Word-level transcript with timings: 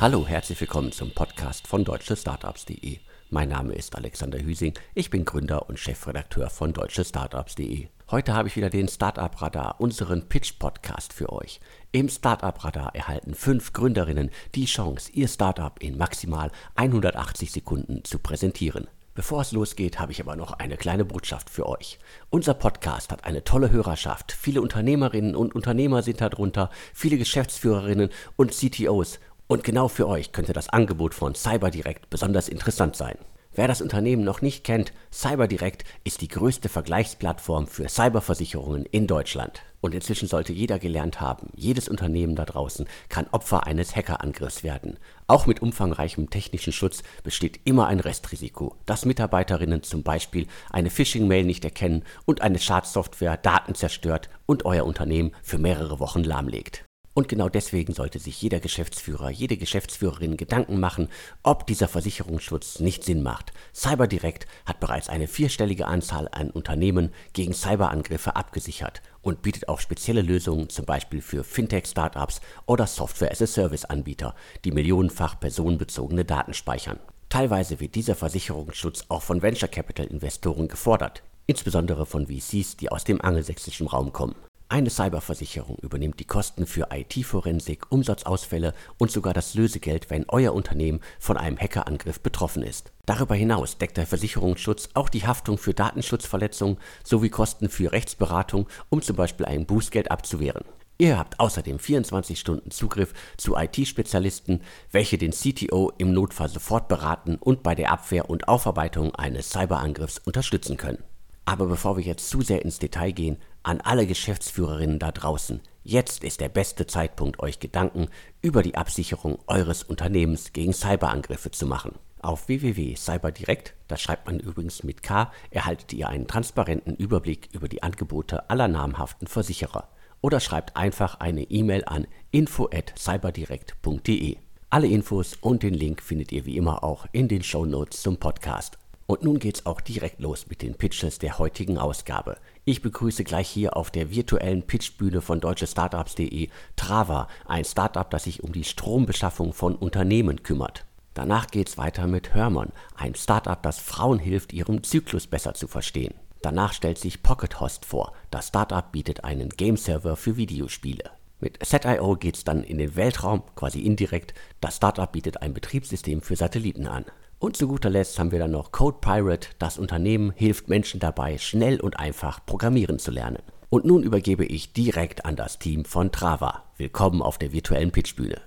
Hallo, 0.00 0.26
herzlich 0.26 0.58
willkommen 0.58 0.92
zum 0.92 1.10
Podcast 1.10 1.66
von 1.66 1.84
deutschestartups.de. 1.84 3.00
Mein 3.28 3.50
Name 3.50 3.74
ist 3.74 3.94
Alexander 3.94 4.38
Hüsing, 4.38 4.72
ich 4.94 5.10
bin 5.10 5.26
Gründer 5.26 5.68
und 5.68 5.78
Chefredakteur 5.78 6.48
von 6.48 6.72
deutschestartups.de. 6.72 7.88
Heute 8.10 8.32
habe 8.32 8.48
ich 8.48 8.56
wieder 8.56 8.70
den 8.70 8.88
Startup 8.88 9.42
Radar, 9.42 9.78
unseren 9.78 10.26
Pitch-Podcast 10.26 11.12
für 11.12 11.30
euch. 11.30 11.60
Im 11.92 12.08
Startup 12.08 12.64
Radar 12.64 12.94
erhalten 12.94 13.34
fünf 13.34 13.74
Gründerinnen 13.74 14.30
die 14.54 14.64
Chance, 14.64 15.12
ihr 15.12 15.28
Startup 15.28 15.74
in 15.82 15.98
maximal 15.98 16.50
180 16.76 17.52
Sekunden 17.52 18.02
zu 18.02 18.20
präsentieren. 18.20 18.88
Bevor 19.20 19.42
es 19.42 19.52
losgeht, 19.52 19.98
habe 19.98 20.12
ich 20.12 20.20
aber 20.22 20.34
noch 20.34 20.52
eine 20.54 20.78
kleine 20.78 21.04
Botschaft 21.04 21.50
für 21.50 21.68
euch. 21.68 21.98
Unser 22.30 22.54
Podcast 22.54 23.12
hat 23.12 23.24
eine 23.24 23.44
tolle 23.44 23.70
Hörerschaft. 23.70 24.32
Viele 24.32 24.62
Unternehmerinnen 24.62 25.36
und 25.36 25.54
Unternehmer 25.54 26.02
sind 26.02 26.22
darunter, 26.22 26.70
viele 26.94 27.18
Geschäftsführerinnen 27.18 28.08
und 28.36 28.52
CTOs. 28.52 29.18
Und 29.50 29.64
genau 29.64 29.88
für 29.88 30.06
euch 30.06 30.30
könnte 30.30 30.52
das 30.52 30.68
Angebot 30.68 31.12
von 31.12 31.34
CyberDirect 31.34 32.08
besonders 32.08 32.48
interessant 32.48 32.94
sein. 32.94 33.18
Wer 33.52 33.66
das 33.66 33.82
Unternehmen 33.82 34.22
noch 34.22 34.42
nicht 34.42 34.62
kennt, 34.62 34.92
CyberDirect 35.12 35.82
ist 36.04 36.20
die 36.20 36.28
größte 36.28 36.68
Vergleichsplattform 36.68 37.66
für 37.66 37.88
Cyberversicherungen 37.88 38.86
in 38.86 39.08
Deutschland. 39.08 39.62
Und 39.80 39.92
inzwischen 39.92 40.28
sollte 40.28 40.52
jeder 40.52 40.78
gelernt 40.78 41.20
haben, 41.20 41.48
jedes 41.56 41.88
Unternehmen 41.88 42.36
da 42.36 42.44
draußen 42.44 42.86
kann 43.08 43.26
Opfer 43.32 43.66
eines 43.66 43.96
Hackerangriffs 43.96 44.62
werden. 44.62 45.00
Auch 45.26 45.46
mit 45.46 45.62
umfangreichem 45.62 46.30
technischen 46.30 46.72
Schutz 46.72 47.02
besteht 47.24 47.58
immer 47.64 47.88
ein 47.88 47.98
Restrisiko, 47.98 48.76
dass 48.86 49.04
Mitarbeiterinnen 49.04 49.82
zum 49.82 50.04
Beispiel 50.04 50.46
eine 50.70 50.90
Phishing-Mail 50.90 51.42
nicht 51.42 51.64
erkennen 51.64 52.04
und 52.24 52.40
eine 52.40 52.60
Schadsoftware 52.60 53.36
Daten 53.36 53.74
zerstört 53.74 54.30
und 54.46 54.64
euer 54.64 54.86
Unternehmen 54.86 55.32
für 55.42 55.58
mehrere 55.58 55.98
Wochen 55.98 56.22
lahmlegt. 56.22 56.84
Und 57.12 57.28
genau 57.28 57.48
deswegen 57.48 57.92
sollte 57.92 58.20
sich 58.20 58.40
jeder 58.40 58.60
Geschäftsführer, 58.60 59.30
jede 59.30 59.56
Geschäftsführerin 59.56 60.36
Gedanken 60.36 60.78
machen, 60.78 61.08
ob 61.42 61.66
dieser 61.66 61.88
Versicherungsschutz 61.88 62.78
nicht 62.78 63.02
Sinn 63.02 63.22
macht. 63.22 63.52
CyberDirect 63.74 64.46
hat 64.64 64.78
bereits 64.78 65.08
eine 65.08 65.26
vierstellige 65.26 65.88
Anzahl 65.88 66.28
an 66.30 66.50
Unternehmen 66.50 67.12
gegen 67.32 67.52
Cyberangriffe 67.52 68.36
abgesichert 68.36 69.02
und 69.22 69.42
bietet 69.42 69.68
auch 69.68 69.80
spezielle 69.80 70.22
Lösungen 70.22 70.68
zum 70.68 70.84
Beispiel 70.84 71.20
für 71.20 71.42
Fintech-Startups 71.42 72.40
oder 72.66 72.86
Software-as-a-Service-Anbieter, 72.86 74.36
die 74.64 74.70
millionenfach 74.70 75.40
personenbezogene 75.40 76.24
Daten 76.24 76.54
speichern. 76.54 77.00
Teilweise 77.28 77.80
wird 77.80 77.96
dieser 77.96 78.14
Versicherungsschutz 78.14 79.06
auch 79.08 79.22
von 79.22 79.42
Venture 79.42 79.68
Capital 79.68 80.06
Investoren 80.06 80.68
gefordert, 80.68 81.22
insbesondere 81.46 82.06
von 82.06 82.28
VCs, 82.28 82.76
die 82.76 82.90
aus 82.90 83.02
dem 83.02 83.20
angelsächsischen 83.20 83.88
Raum 83.88 84.12
kommen. 84.12 84.36
Eine 84.72 84.88
Cyberversicherung 84.88 85.78
übernimmt 85.82 86.20
die 86.20 86.26
Kosten 86.26 86.64
für 86.64 86.90
IT-Forensik, 86.92 87.90
Umsatzausfälle 87.90 88.72
und 88.98 89.10
sogar 89.10 89.34
das 89.34 89.54
Lösegeld, 89.54 90.10
wenn 90.10 90.26
euer 90.28 90.54
Unternehmen 90.54 91.00
von 91.18 91.36
einem 91.36 91.58
Hackerangriff 91.58 92.20
betroffen 92.20 92.62
ist. 92.62 92.92
Darüber 93.04 93.34
hinaus 93.34 93.78
deckt 93.78 93.96
der 93.96 94.06
Versicherungsschutz 94.06 94.90
auch 94.94 95.08
die 95.08 95.26
Haftung 95.26 95.58
für 95.58 95.74
Datenschutzverletzungen 95.74 96.78
sowie 97.02 97.30
Kosten 97.30 97.68
für 97.68 97.90
Rechtsberatung, 97.90 98.68
um 98.90 99.02
zum 99.02 99.16
Beispiel 99.16 99.46
ein 99.46 99.66
Bußgeld 99.66 100.12
abzuwehren. 100.12 100.62
Ihr 100.98 101.18
habt 101.18 101.40
außerdem 101.40 101.80
24 101.80 102.38
Stunden 102.38 102.70
Zugriff 102.70 103.12
zu 103.38 103.56
IT-Spezialisten, 103.56 104.60
welche 104.92 105.18
den 105.18 105.32
CTO 105.32 105.90
im 105.98 106.12
Notfall 106.12 106.48
sofort 106.48 106.86
beraten 106.86 107.38
und 107.40 107.64
bei 107.64 107.74
der 107.74 107.90
Abwehr 107.90 108.30
und 108.30 108.46
Aufarbeitung 108.46 109.16
eines 109.16 109.50
Cyberangriffs 109.50 110.18
unterstützen 110.18 110.76
können. 110.76 111.02
Aber 111.50 111.66
bevor 111.66 111.96
wir 111.96 112.04
jetzt 112.04 112.30
zu 112.30 112.42
sehr 112.42 112.64
ins 112.64 112.78
Detail 112.78 113.10
gehen, 113.10 113.36
an 113.64 113.80
alle 113.80 114.06
Geschäftsführerinnen 114.06 115.00
da 115.00 115.10
draußen, 115.10 115.60
jetzt 115.82 116.22
ist 116.22 116.40
der 116.40 116.48
beste 116.48 116.86
Zeitpunkt, 116.86 117.40
euch 117.40 117.58
Gedanken 117.58 118.06
über 118.40 118.62
die 118.62 118.76
Absicherung 118.76 119.40
eures 119.48 119.82
Unternehmens 119.82 120.52
gegen 120.52 120.72
Cyberangriffe 120.72 121.50
zu 121.50 121.66
machen. 121.66 121.96
Auf 122.20 122.46
www.cyberdirect, 122.46 123.74
das 123.88 124.00
schreibt 124.00 124.26
man 124.26 124.38
übrigens 124.38 124.84
mit 124.84 125.02
K, 125.02 125.32
erhaltet 125.50 125.92
ihr 125.92 126.08
einen 126.08 126.28
transparenten 126.28 126.94
Überblick 126.94 127.48
über 127.50 127.66
die 127.66 127.82
Angebote 127.82 128.48
aller 128.48 128.68
namhaften 128.68 129.26
Versicherer. 129.26 129.88
Oder 130.20 130.38
schreibt 130.38 130.76
einfach 130.76 131.18
eine 131.18 131.42
E-Mail 131.42 131.82
an 131.84 132.06
info@cyberdirect.de. 132.30 134.36
Alle 134.68 134.86
Infos 134.86 135.36
und 135.40 135.64
den 135.64 135.74
Link 135.74 136.00
findet 136.00 136.30
ihr 136.30 136.46
wie 136.46 136.56
immer 136.56 136.84
auch 136.84 137.06
in 137.10 137.26
den 137.26 137.42
Show 137.42 137.66
Notes 137.66 138.02
zum 138.02 138.18
Podcast. 138.18 138.78
Und 139.10 139.24
nun 139.24 139.40
geht's 139.40 139.66
auch 139.66 139.80
direkt 139.80 140.20
los 140.20 140.46
mit 140.48 140.62
den 140.62 140.76
Pitches 140.76 141.18
der 141.18 141.40
heutigen 141.40 141.78
Ausgabe. 141.78 142.36
Ich 142.64 142.80
begrüße 142.80 143.24
gleich 143.24 143.48
hier 143.48 143.76
auf 143.76 143.90
der 143.90 144.12
virtuellen 144.12 144.62
Pitchbühne 144.62 145.20
von 145.20 145.40
deutschestartups.de 145.40 146.48
Trava, 146.76 147.26
ein 147.44 147.64
Startup, 147.64 148.08
das 148.08 148.22
sich 148.22 148.44
um 148.44 148.52
die 148.52 148.62
Strombeschaffung 148.62 149.52
von 149.52 149.74
Unternehmen 149.74 150.44
kümmert. 150.44 150.84
Danach 151.12 151.48
geht's 151.48 151.76
weiter 151.76 152.06
mit 152.06 152.34
Hörmann, 152.34 152.70
ein 152.94 153.16
Startup, 153.16 153.60
das 153.60 153.80
Frauen 153.80 154.20
hilft, 154.20 154.52
ihren 154.52 154.84
Zyklus 154.84 155.26
besser 155.26 155.54
zu 155.54 155.66
verstehen. 155.66 156.14
Danach 156.40 156.72
stellt 156.72 156.98
sich 156.98 157.24
Pocket 157.24 157.58
Host 157.58 157.86
vor. 157.86 158.12
Das 158.30 158.46
Startup 158.46 158.92
bietet 158.92 159.24
einen 159.24 159.48
Game-Server 159.48 160.14
für 160.14 160.36
Videospiele. 160.36 161.10
Mit 161.40 161.58
Set.io 161.66 162.14
geht's 162.14 162.44
dann 162.44 162.62
in 162.62 162.78
den 162.78 162.94
Weltraum, 162.94 163.42
quasi 163.56 163.80
indirekt. 163.80 164.34
Das 164.60 164.76
Startup 164.76 165.10
bietet 165.10 165.42
ein 165.42 165.52
Betriebssystem 165.52 166.22
für 166.22 166.36
Satelliten 166.36 166.86
an. 166.86 167.06
Und 167.40 167.56
zu 167.56 167.68
guter 167.68 167.88
Letzt 167.88 168.18
haben 168.18 168.32
wir 168.32 168.38
dann 168.38 168.50
noch 168.50 168.70
Code 168.70 168.98
Pirate. 169.00 169.48
Das 169.58 169.78
Unternehmen 169.78 170.30
hilft 170.36 170.68
Menschen 170.68 171.00
dabei, 171.00 171.38
schnell 171.38 171.80
und 171.80 171.98
einfach 171.98 172.44
programmieren 172.44 172.98
zu 172.98 173.10
lernen. 173.10 173.42
Und 173.70 173.86
nun 173.86 174.02
übergebe 174.02 174.44
ich 174.44 174.74
direkt 174.74 175.24
an 175.24 175.36
das 175.36 175.58
Team 175.58 175.86
von 175.86 176.12
Trava. 176.12 176.70
Willkommen 176.76 177.22
auf 177.22 177.38
der 177.38 177.52
virtuellen 177.52 177.92
Pitchbühne. 177.92 178.42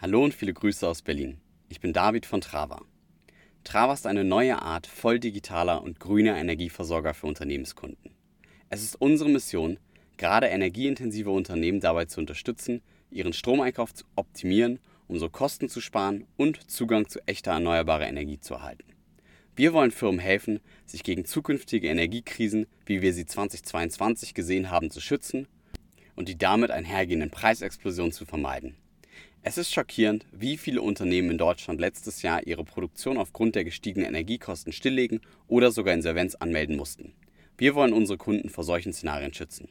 Hallo 0.00 0.24
und 0.24 0.34
viele 0.34 0.52
Grüße 0.52 0.88
aus 0.88 1.02
Berlin. 1.02 1.38
Ich 1.68 1.78
bin 1.78 1.92
David 1.92 2.26
von 2.26 2.40
Trava. 2.40 2.82
Trava 3.62 3.92
ist 3.92 4.08
eine 4.08 4.24
neue 4.24 4.60
Art 4.60 4.88
voll 4.88 5.20
digitaler 5.20 5.80
und 5.80 6.00
grüner 6.00 6.36
Energieversorger 6.36 7.14
für 7.14 7.28
Unternehmenskunden. 7.28 8.10
Es 8.68 8.82
ist 8.82 9.00
unsere 9.00 9.30
Mission, 9.30 9.78
gerade 10.16 10.48
energieintensive 10.48 11.30
Unternehmen 11.30 11.78
dabei 11.78 12.06
zu 12.06 12.18
unterstützen, 12.18 12.82
ihren 13.12 13.32
Stromeinkauf 13.32 13.94
zu 13.94 14.04
optimieren 14.16 14.80
um 15.12 15.18
so 15.18 15.28
Kosten 15.28 15.68
zu 15.68 15.82
sparen 15.82 16.24
und 16.38 16.70
Zugang 16.70 17.06
zu 17.06 17.20
echter 17.26 17.50
erneuerbarer 17.50 18.08
Energie 18.08 18.40
zu 18.40 18.54
erhalten. 18.54 18.84
Wir 19.54 19.74
wollen 19.74 19.90
Firmen 19.90 20.18
helfen, 20.18 20.60
sich 20.86 21.04
gegen 21.04 21.26
zukünftige 21.26 21.88
Energiekrisen, 21.88 22.66
wie 22.86 23.02
wir 23.02 23.12
sie 23.12 23.26
2022 23.26 24.32
gesehen 24.32 24.70
haben, 24.70 24.90
zu 24.90 25.02
schützen 25.02 25.48
und 26.16 26.30
die 26.30 26.38
damit 26.38 26.70
einhergehenden 26.70 27.28
Preisexplosionen 27.28 28.12
zu 28.12 28.24
vermeiden. 28.24 28.74
Es 29.42 29.58
ist 29.58 29.70
schockierend, 29.70 30.24
wie 30.32 30.56
viele 30.56 30.80
Unternehmen 30.80 31.32
in 31.32 31.38
Deutschland 31.38 31.78
letztes 31.78 32.22
Jahr 32.22 32.46
ihre 32.46 32.64
Produktion 32.64 33.18
aufgrund 33.18 33.54
der 33.54 33.64
gestiegenen 33.64 34.08
Energiekosten 34.08 34.72
stilllegen 34.72 35.20
oder 35.46 35.72
sogar 35.72 35.92
Insolvenz 35.92 36.36
anmelden 36.36 36.76
mussten. 36.76 37.12
Wir 37.58 37.74
wollen 37.74 37.92
unsere 37.92 38.16
Kunden 38.16 38.48
vor 38.48 38.64
solchen 38.64 38.94
Szenarien 38.94 39.34
schützen. 39.34 39.68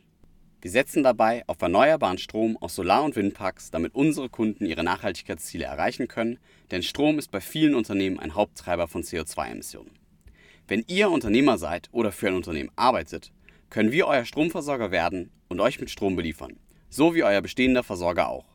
Wir 0.61 0.69
setzen 0.69 1.01
dabei 1.01 1.43
auf 1.47 1.59
erneuerbaren 1.59 2.19
Strom 2.19 2.55
aus 2.57 2.75
Solar- 2.75 3.03
und 3.03 3.15
Windparks, 3.15 3.71
damit 3.71 3.95
unsere 3.95 4.29
Kunden 4.29 4.67
ihre 4.67 4.83
Nachhaltigkeitsziele 4.83 5.65
erreichen 5.65 6.07
können, 6.07 6.37
denn 6.69 6.83
Strom 6.83 7.17
ist 7.17 7.31
bei 7.31 7.41
vielen 7.41 7.73
Unternehmen 7.73 8.19
ein 8.19 8.35
Haupttreiber 8.35 8.87
von 8.87 9.01
CO2-Emissionen. 9.01 9.89
Wenn 10.67 10.85
ihr 10.87 11.09
Unternehmer 11.09 11.57
seid 11.57 11.89
oder 11.91 12.11
für 12.11 12.27
ein 12.27 12.35
Unternehmen 12.35 12.69
arbeitet, 12.75 13.31
können 13.71 13.91
wir 13.91 14.05
euer 14.05 14.23
Stromversorger 14.23 14.91
werden 14.91 15.31
und 15.47 15.59
euch 15.59 15.79
mit 15.79 15.89
Strom 15.89 16.15
beliefern, 16.15 16.59
so 16.89 17.15
wie 17.15 17.23
euer 17.23 17.41
bestehender 17.41 17.81
Versorger 17.81 18.29
auch. 18.29 18.45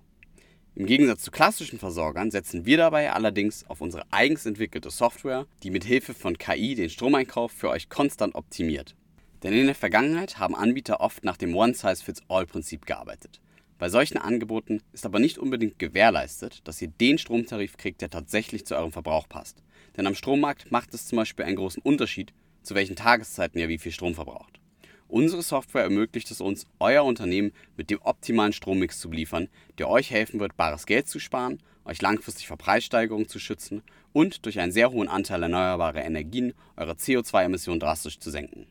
Im 0.76 0.86
Gegensatz 0.86 1.22
zu 1.22 1.32
klassischen 1.32 1.80
Versorgern 1.80 2.30
setzen 2.30 2.66
wir 2.66 2.76
dabei 2.76 3.12
allerdings 3.12 3.68
auf 3.68 3.80
unsere 3.80 4.04
eigens 4.12 4.46
entwickelte 4.46 4.90
Software, 4.90 5.46
die 5.64 5.70
mit 5.70 5.82
Hilfe 5.82 6.14
von 6.14 6.38
KI 6.38 6.76
den 6.76 6.88
Stromeinkauf 6.88 7.50
für 7.50 7.70
euch 7.70 7.88
konstant 7.88 8.36
optimiert. 8.36 8.94
Denn 9.42 9.52
in 9.52 9.66
der 9.66 9.74
Vergangenheit 9.74 10.38
haben 10.38 10.54
Anbieter 10.54 11.00
oft 11.00 11.24
nach 11.24 11.36
dem 11.36 11.54
One-Size-Fits-All-Prinzip 11.54 12.86
gearbeitet. 12.86 13.40
Bei 13.78 13.90
solchen 13.90 14.16
Angeboten 14.16 14.80
ist 14.92 15.04
aber 15.04 15.18
nicht 15.18 15.38
unbedingt 15.38 15.78
gewährleistet, 15.78 16.66
dass 16.66 16.80
ihr 16.80 16.88
den 16.88 17.18
Stromtarif 17.18 17.76
kriegt, 17.76 18.00
der 18.00 18.08
tatsächlich 18.08 18.64
zu 18.64 18.74
eurem 18.74 18.92
Verbrauch 18.92 19.28
passt. 19.28 19.62
Denn 19.96 20.06
am 20.06 20.14
Strommarkt 20.14 20.70
macht 20.72 20.94
es 20.94 21.06
zum 21.06 21.16
Beispiel 21.16 21.44
einen 21.44 21.56
großen 21.56 21.82
Unterschied, 21.82 22.32
zu 22.62 22.74
welchen 22.74 22.96
Tageszeiten 22.96 23.60
ihr 23.60 23.68
wie 23.68 23.78
viel 23.78 23.92
Strom 23.92 24.14
verbraucht. 24.14 24.60
Unsere 25.08 25.42
Software 25.42 25.84
ermöglicht 25.84 26.30
es 26.30 26.40
uns, 26.40 26.66
euer 26.80 27.04
Unternehmen 27.04 27.52
mit 27.76 27.90
dem 27.90 28.00
optimalen 28.02 28.52
Strommix 28.52 28.98
zu 28.98 29.10
beliefern, 29.10 29.48
der 29.78 29.88
euch 29.88 30.10
helfen 30.10 30.40
wird, 30.40 30.56
bares 30.56 30.86
Geld 30.86 31.06
zu 31.06 31.20
sparen, 31.20 31.62
euch 31.84 32.02
langfristig 32.02 32.48
vor 32.48 32.56
Preissteigerungen 32.56 33.28
zu 33.28 33.38
schützen 33.38 33.82
und 34.12 34.46
durch 34.46 34.58
einen 34.58 34.72
sehr 34.72 34.90
hohen 34.90 35.08
Anteil 35.08 35.42
erneuerbarer 35.42 36.04
Energien 36.04 36.54
eure 36.76 36.94
CO2-Emissionen 36.94 37.78
drastisch 37.78 38.18
zu 38.18 38.30
senken. 38.30 38.66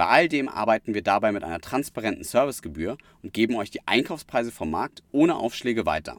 Bei 0.00 0.06
all 0.06 0.30
dem 0.30 0.48
arbeiten 0.48 0.94
wir 0.94 1.02
dabei 1.02 1.30
mit 1.30 1.44
einer 1.44 1.60
transparenten 1.60 2.24
Servicegebühr 2.24 2.96
und 3.22 3.34
geben 3.34 3.56
euch 3.56 3.70
die 3.70 3.86
Einkaufspreise 3.86 4.50
vom 4.50 4.70
Markt 4.70 5.02
ohne 5.12 5.36
Aufschläge 5.36 5.84
weiter. 5.84 6.16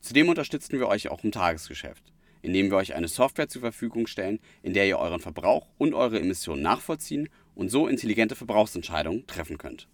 Zudem 0.00 0.28
unterstützen 0.28 0.78
wir 0.78 0.86
euch 0.86 1.08
auch 1.08 1.24
im 1.24 1.32
Tagesgeschäft, 1.32 2.12
indem 2.42 2.70
wir 2.70 2.76
euch 2.76 2.94
eine 2.94 3.08
Software 3.08 3.48
zur 3.48 3.62
Verfügung 3.62 4.06
stellen, 4.06 4.38
in 4.62 4.72
der 4.72 4.86
ihr 4.86 5.00
euren 5.00 5.18
Verbrauch 5.18 5.66
und 5.78 5.94
eure 5.94 6.20
Emissionen 6.20 6.62
nachvollziehen 6.62 7.28
und 7.56 7.72
so 7.72 7.88
intelligente 7.88 8.36
Verbrauchsentscheidungen 8.36 9.26
treffen 9.26 9.58
könnt. 9.58 9.88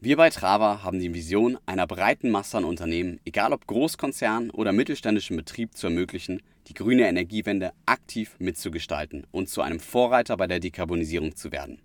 Wir 0.00 0.16
bei 0.16 0.30
Trava 0.30 0.82
haben 0.82 0.98
die 0.98 1.14
Vision, 1.14 1.58
einer 1.66 1.86
breiten 1.86 2.32
Masse 2.32 2.58
an 2.58 2.64
Unternehmen, 2.64 3.20
egal 3.24 3.52
ob 3.52 3.68
Großkonzern 3.68 4.50
oder 4.50 4.72
mittelständischen 4.72 5.36
Betrieb, 5.36 5.76
zu 5.76 5.86
ermöglichen, 5.86 6.42
die 6.66 6.74
grüne 6.74 7.06
Energiewende 7.06 7.70
aktiv 7.86 8.34
mitzugestalten 8.40 9.28
und 9.30 9.48
zu 9.48 9.62
einem 9.62 9.78
Vorreiter 9.78 10.36
bei 10.36 10.48
der 10.48 10.58
Dekarbonisierung 10.58 11.36
zu 11.36 11.52
werden. 11.52 11.80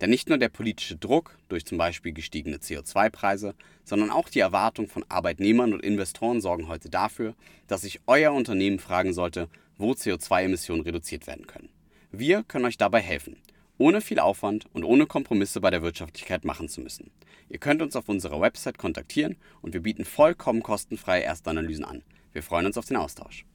Denn 0.00 0.10
nicht 0.10 0.28
nur 0.28 0.38
der 0.38 0.48
politische 0.48 0.96
Druck 0.96 1.36
durch 1.48 1.66
zum 1.66 1.78
Beispiel 1.78 2.12
gestiegene 2.12 2.58
CO2-Preise, 2.58 3.54
sondern 3.84 4.10
auch 4.10 4.28
die 4.28 4.40
Erwartung 4.40 4.88
von 4.88 5.04
Arbeitnehmern 5.08 5.72
und 5.72 5.82
Investoren 5.82 6.40
sorgen 6.40 6.68
heute 6.68 6.88
dafür, 6.88 7.34
dass 7.66 7.82
sich 7.82 8.00
euer 8.06 8.32
Unternehmen 8.32 8.78
fragen 8.78 9.12
sollte, 9.12 9.48
wo 9.76 9.92
CO2-Emissionen 9.92 10.82
reduziert 10.82 11.26
werden 11.26 11.46
können. 11.46 11.68
Wir 12.10 12.42
können 12.42 12.64
euch 12.64 12.78
dabei 12.78 13.00
helfen 13.00 13.36
ohne 13.78 14.00
viel 14.00 14.18
Aufwand 14.18 14.66
und 14.72 14.84
ohne 14.84 15.06
Kompromisse 15.06 15.60
bei 15.60 15.70
der 15.70 15.82
Wirtschaftlichkeit 15.82 16.44
machen 16.44 16.68
zu 16.68 16.80
müssen. 16.80 17.10
Ihr 17.48 17.58
könnt 17.58 17.80
uns 17.80 17.96
auf 17.96 18.08
unserer 18.08 18.40
Website 18.40 18.76
kontaktieren 18.76 19.36
und 19.62 19.72
wir 19.72 19.82
bieten 19.82 20.04
vollkommen 20.04 20.62
kostenfreie 20.62 21.22
Erstanalysen 21.22 21.84
an. 21.84 22.02
Wir 22.32 22.42
freuen 22.42 22.66
uns 22.66 22.76
auf 22.76 22.86
den 22.86 22.96
Austausch. 22.96 23.46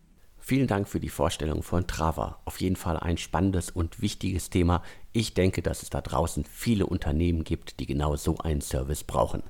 Vielen 0.45 0.67
Dank 0.67 0.89
für 0.89 0.99
die 0.99 1.07
Vorstellung 1.07 1.63
von 1.63 1.87
Trava. 1.87 2.37
Auf 2.43 2.59
jeden 2.59 2.75
Fall 2.75 2.97
ein 2.97 3.17
spannendes 3.17 3.69
und 3.69 4.01
wichtiges 4.01 4.49
Thema. 4.49 4.83
Ich 5.13 5.33
denke, 5.33 5.61
dass 5.61 5.83
es 5.83 5.89
da 5.89 6.01
draußen 6.01 6.43
viele 6.43 6.85
Unternehmen 6.85 7.45
gibt, 7.45 7.79
die 7.79 7.85
genau 7.85 8.17
so 8.17 8.37
einen 8.39 8.59
Service 8.59 9.05
brauchen. 9.05 9.41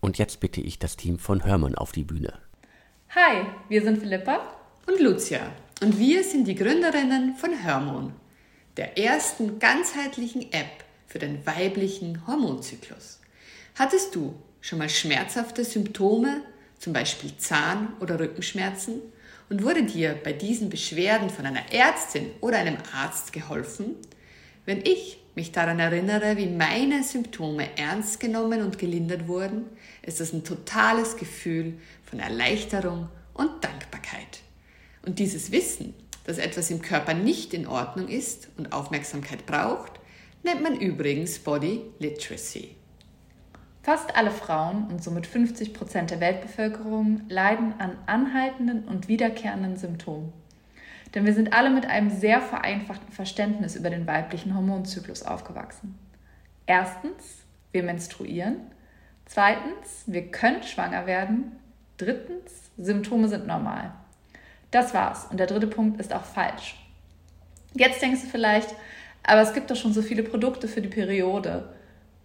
Und 0.00 0.18
jetzt 0.18 0.40
bitte 0.40 0.60
ich 0.60 0.78
das 0.78 0.98
Team 0.98 1.18
von 1.18 1.42
Hermann 1.44 1.76
auf 1.76 1.92
die 1.92 2.04
Bühne. 2.04 2.34
Hi, 3.14 3.46
wir 3.70 3.82
sind 3.82 4.00
Philippa 4.00 4.40
und 4.86 5.00
Lucia 5.00 5.40
und 5.80 5.98
wir 5.98 6.22
sind 6.22 6.46
die 6.46 6.56
Gründerinnen 6.56 7.36
von 7.36 7.54
Hermon 7.54 8.12
der 8.76 8.98
ersten 8.98 9.58
ganzheitlichen 9.58 10.52
App 10.52 10.84
für 11.06 11.20
den 11.20 11.46
weiblichen 11.46 12.26
Hormonzyklus. 12.26 13.18
Hattest 13.76 14.14
du 14.14 14.34
schon 14.60 14.78
mal 14.78 14.90
schmerzhafte 14.90 15.64
Symptome, 15.64 16.42
zum 16.78 16.92
Beispiel 16.92 17.34
Zahn- 17.38 17.94
oder 18.00 18.20
Rückenschmerzen, 18.20 19.00
und 19.48 19.62
wurde 19.62 19.84
dir 19.84 20.18
bei 20.22 20.32
diesen 20.32 20.70
Beschwerden 20.70 21.30
von 21.30 21.46
einer 21.46 21.72
Ärztin 21.72 22.30
oder 22.40 22.58
einem 22.58 22.78
Arzt 22.92 23.32
geholfen? 23.32 23.96
Wenn 24.66 24.80
ich 24.80 25.18
mich 25.34 25.52
daran 25.52 25.80
erinnere, 25.80 26.36
wie 26.36 26.46
meine 26.46 27.02
Symptome 27.02 27.68
ernst 27.76 28.20
genommen 28.20 28.62
und 28.62 28.78
gelindert 28.78 29.28
wurden, 29.28 29.64
ist 30.02 30.20
das 30.20 30.32
ein 30.32 30.44
totales 30.44 31.16
Gefühl 31.16 31.74
von 32.04 32.20
Erleichterung 32.20 33.08
und 33.34 33.62
Dankbarkeit. 33.62 34.40
Und 35.04 35.18
dieses 35.18 35.52
Wissen 35.52 35.94
dass 36.24 36.38
etwas 36.38 36.70
im 36.70 36.82
Körper 36.82 37.14
nicht 37.14 37.54
in 37.54 37.66
Ordnung 37.66 38.08
ist 38.08 38.48
und 38.56 38.72
Aufmerksamkeit 38.72 39.46
braucht, 39.46 39.92
nennt 40.42 40.62
man 40.62 40.80
übrigens 40.80 41.38
Body 41.38 41.82
Literacy. 41.98 42.76
Fast 43.84 44.16
alle 44.16 44.30
Frauen 44.30 44.86
und 44.86 45.04
somit 45.04 45.26
50 45.26 45.74
Prozent 45.74 46.10
der 46.10 46.18
Weltbevölkerung 46.18 47.20
leiden 47.28 47.74
an 47.78 47.98
anhaltenden 48.06 48.84
und 48.84 49.08
wiederkehrenden 49.08 49.76
Symptomen. 49.76 50.32
Denn 51.14 51.26
wir 51.26 51.34
sind 51.34 51.52
alle 51.52 51.68
mit 51.68 51.84
einem 51.84 52.08
sehr 52.08 52.40
vereinfachten 52.40 53.12
Verständnis 53.12 53.76
über 53.76 53.90
den 53.90 54.06
weiblichen 54.06 54.54
Hormonzyklus 54.54 55.22
aufgewachsen. 55.22 55.98
Erstens, 56.64 57.42
wir 57.72 57.82
menstruieren. 57.82 58.56
Zweitens, 59.26 60.04
wir 60.06 60.30
können 60.30 60.62
schwanger 60.62 61.04
werden. 61.04 61.52
Drittens, 61.98 62.70
Symptome 62.78 63.28
sind 63.28 63.46
normal. 63.46 63.92
Das 64.70 64.94
war's. 64.94 65.26
Und 65.26 65.38
der 65.38 65.46
dritte 65.46 65.66
Punkt 65.66 66.00
ist 66.00 66.14
auch 66.14 66.24
falsch. 66.24 66.82
Jetzt 67.74 68.00
denkst 68.00 68.22
du 68.22 68.28
vielleicht, 68.28 68.74
aber 69.24 69.42
es 69.42 69.52
gibt 69.52 69.70
doch 69.70 69.76
schon 69.76 69.92
so 69.92 70.00
viele 70.00 70.22
Produkte 70.22 70.68
für 70.68 70.80
die 70.80 70.88
Periode. 70.88 71.68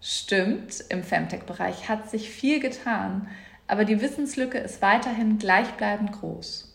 Stimmt, 0.02 0.84
im 0.90 1.04
Femtech-Bereich 1.04 1.90
hat 1.90 2.10
sich 2.10 2.30
viel 2.30 2.60
getan, 2.60 3.28
aber 3.68 3.86
die 3.86 4.02
Wissenslücke 4.02 4.58
ist 4.58 4.82
weiterhin 4.82 5.38
gleichbleibend 5.38 6.14
groß. 6.14 6.74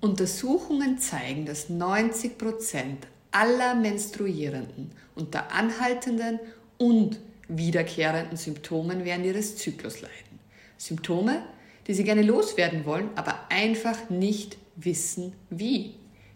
Untersuchungen 0.00 0.98
zeigen, 0.98 1.46
dass 1.46 1.68
90 1.68 2.38
Prozent 2.38 3.06
aller 3.30 3.74
Menstruierenden 3.74 4.90
unter 5.14 5.52
anhaltenden 5.52 6.40
und 6.78 7.20
wiederkehrenden 7.48 8.36
Symptomen 8.36 9.04
während 9.04 9.26
ihres 9.26 9.56
Zyklus 9.56 10.00
leiden. 10.00 10.40
Symptome, 10.76 11.42
die 11.86 11.94
sie 11.94 12.04
gerne 12.04 12.22
loswerden 12.22 12.84
wollen, 12.84 13.10
aber 13.16 13.38
einfach 13.50 14.10
nicht 14.10 14.56
wissen 14.76 15.34
wie. 15.50 15.94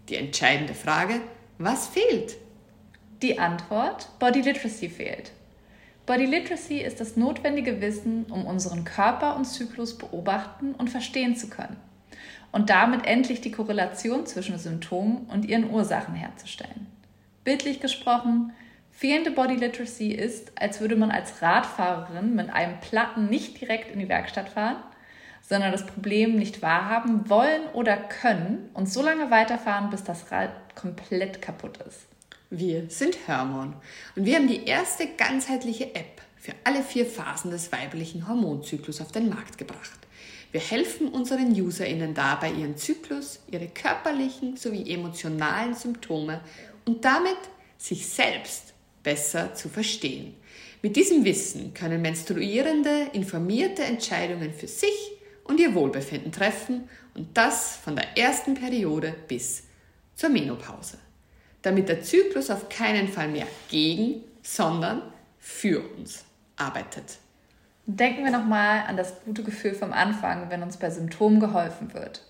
Die 0.09 0.17
entscheidende 0.17 0.75
Frage, 0.75 1.21
was 1.59 1.89
fehlt? 1.89 2.37
Die 3.23 3.39
Antwort, 3.39 4.11
Body 4.19 4.43
Literacy 4.43 4.89
fehlt. 4.89 5.33
Body 6.07 6.27
Literacy 6.27 6.81
ist 6.81 7.01
das 7.01 7.17
notwendige 7.17 7.81
Wissen, 7.81 8.25
um 8.25 8.45
unseren 8.45 8.85
Körper 8.85 9.37
und 9.37 9.47
Zyklus 9.47 9.97
beobachten 9.97 10.75
und 10.75 10.91
verstehen 10.91 11.35
zu 11.35 11.49
können 11.49 11.79
und 12.53 12.71
damit 12.71 13.07
endlich 13.07 13.41
die 13.41 13.51
Korrelation 13.51 14.27
zwischen 14.27 14.59
Symptomen 14.59 15.27
und 15.27 15.47
ihren 15.47 15.71
Ursachen 15.71 16.15
herzustellen. 16.15 16.87
Bildlich 17.43 17.81
gesprochen, 17.81 18.53
fehlende 18.93 19.31
Body 19.31 19.55
Literacy 19.55 20.13
ist, 20.13 20.53
als 20.61 20.81
würde 20.81 20.95
man 20.95 21.11
als 21.11 21.43
Radfahrerin 21.43 22.35
mit 22.35 22.51
einem 22.51 22.79
Platten 22.81 23.29
nicht 23.29 23.61
direkt 23.61 23.91
in 23.91 23.99
die 23.99 24.09
Werkstatt 24.09 24.51
fahren, 24.51 24.77
sondern 25.41 25.73
das 25.73 25.85
Problem 25.85 26.37
nicht 26.37 26.63
wahrhaben 26.63 27.29
wollen 27.29 27.67
oder 27.73 27.97
können 27.97 28.71
und 28.75 28.89
so 28.89 29.03
lange 29.03 29.31
weiterfahren, 29.31 29.91
bis 29.91 30.05
das 30.05 30.31
Rad 30.31 30.51
komplett 30.75 31.43
kaputt 31.43 31.79
ist. 31.79 32.07
Wir 32.57 32.89
sind 32.89 33.19
Hormon 33.27 33.75
und 34.15 34.27
wir 34.27 34.37
haben 34.37 34.47
die 34.47 34.65
erste 34.65 35.09
ganzheitliche 35.09 35.93
App 35.97 36.23
für 36.39 36.53
alle 36.63 36.85
vier 36.85 37.05
Phasen 37.05 37.51
des 37.51 37.73
weiblichen 37.73 38.29
Hormonzyklus 38.29 39.01
auf 39.01 39.11
den 39.11 39.29
Markt 39.29 39.59
gebracht. 39.59 39.99
Wir 40.53 40.61
helfen 40.61 41.09
unseren 41.09 41.51
UserInnen 41.61 42.15
dabei, 42.15 42.53
ihren 42.53 42.77
Zyklus, 42.77 43.41
ihre 43.51 43.67
körperlichen 43.67 44.57
sowie 44.57 44.89
emotionalen 44.89 45.75
Symptome 45.75 46.43
und 46.85 47.05
damit 47.05 47.39
sich 47.77 48.07
selbst 48.09 48.73
besser 49.03 49.55
zu 49.55 49.69
verstehen. 49.69 50.35
Mit 50.81 50.95
diesem 50.95 51.25
Wissen 51.25 51.75
können 51.75 52.03
Menstruierende 52.03 53.09
informierte 53.15 53.83
Entscheidungen 53.83 54.55
für 54.55 54.69
sich 54.69 55.19
und 55.43 55.59
ihr 55.59 55.75
Wohlbefinden 55.75 56.31
treffen 56.31 56.89
und 57.15 57.37
das 57.37 57.75
von 57.75 57.97
der 57.97 58.17
ersten 58.17 58.55
Periode 58.55 59.13
bis 59.27 59.65
zur 60.15 60.29
Menopause, 60.31 60.99
damit 61.65 61.89
der 61.89 62.03
Zyklus 62.03 62.51
auf 62.51 62.69
keinen 62.69 63.09
Fall 63.09 63.29
mehr 63.29 63.47
gegen, 63.69 64.23
sondern 64.43 65.03
für 65.39 65.81
uns 65.97 66.25
arbeitet. 66.57 67.19
Denken 67.87 68.25
wir 68.25 68.31
nochmal 68.31 68.85
an 68.87 68.97
das 68.97 69.25
gute 69.25 69.43
Gefühl 69.43 69.75
vom 69.75 69.93
Anfang, 69.93 70.51
wenn 70.51 70.63
uns 70.63 70.77
bei 70.77 70.91
Symptomen 70.91 71.41
geholfen 71.41 71.93
wird. 71.93 72.23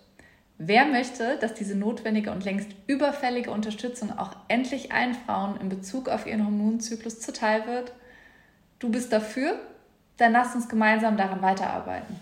Wer 0.59 0.87
möchte, 0.87 1.37
dass 1.39 1.55
diese 1.55 1.75
notwendige 1.75 2.31
und 2.31 2.45
längst 2.45 2.71
überfällige 2.87 3.51
Unterstützung 3.51 4.17
auch 4.17 4.37
endlich 4.49 4.93
allen 4.93 5.15
Frauen 5.15 5.61
in 5.61 5.69
Bezug 5.69 6.09
auf 6.09 6.27
ihren 6.27 6.45
Hormonzyklus 6.45 7.21
zuteil 7.21 7.67
wird? 7.67 7.93
Du 8.79 8.89
bist 8.89 9.13
dafür? 9.13 9.59
Dann 10.17 10.33
lasst 10.33 10.55
uns 10.55 10.69
gemeinsam 10.69 11.17
daran 11.17 11.43
weiterarbeiten. 11.43 12.17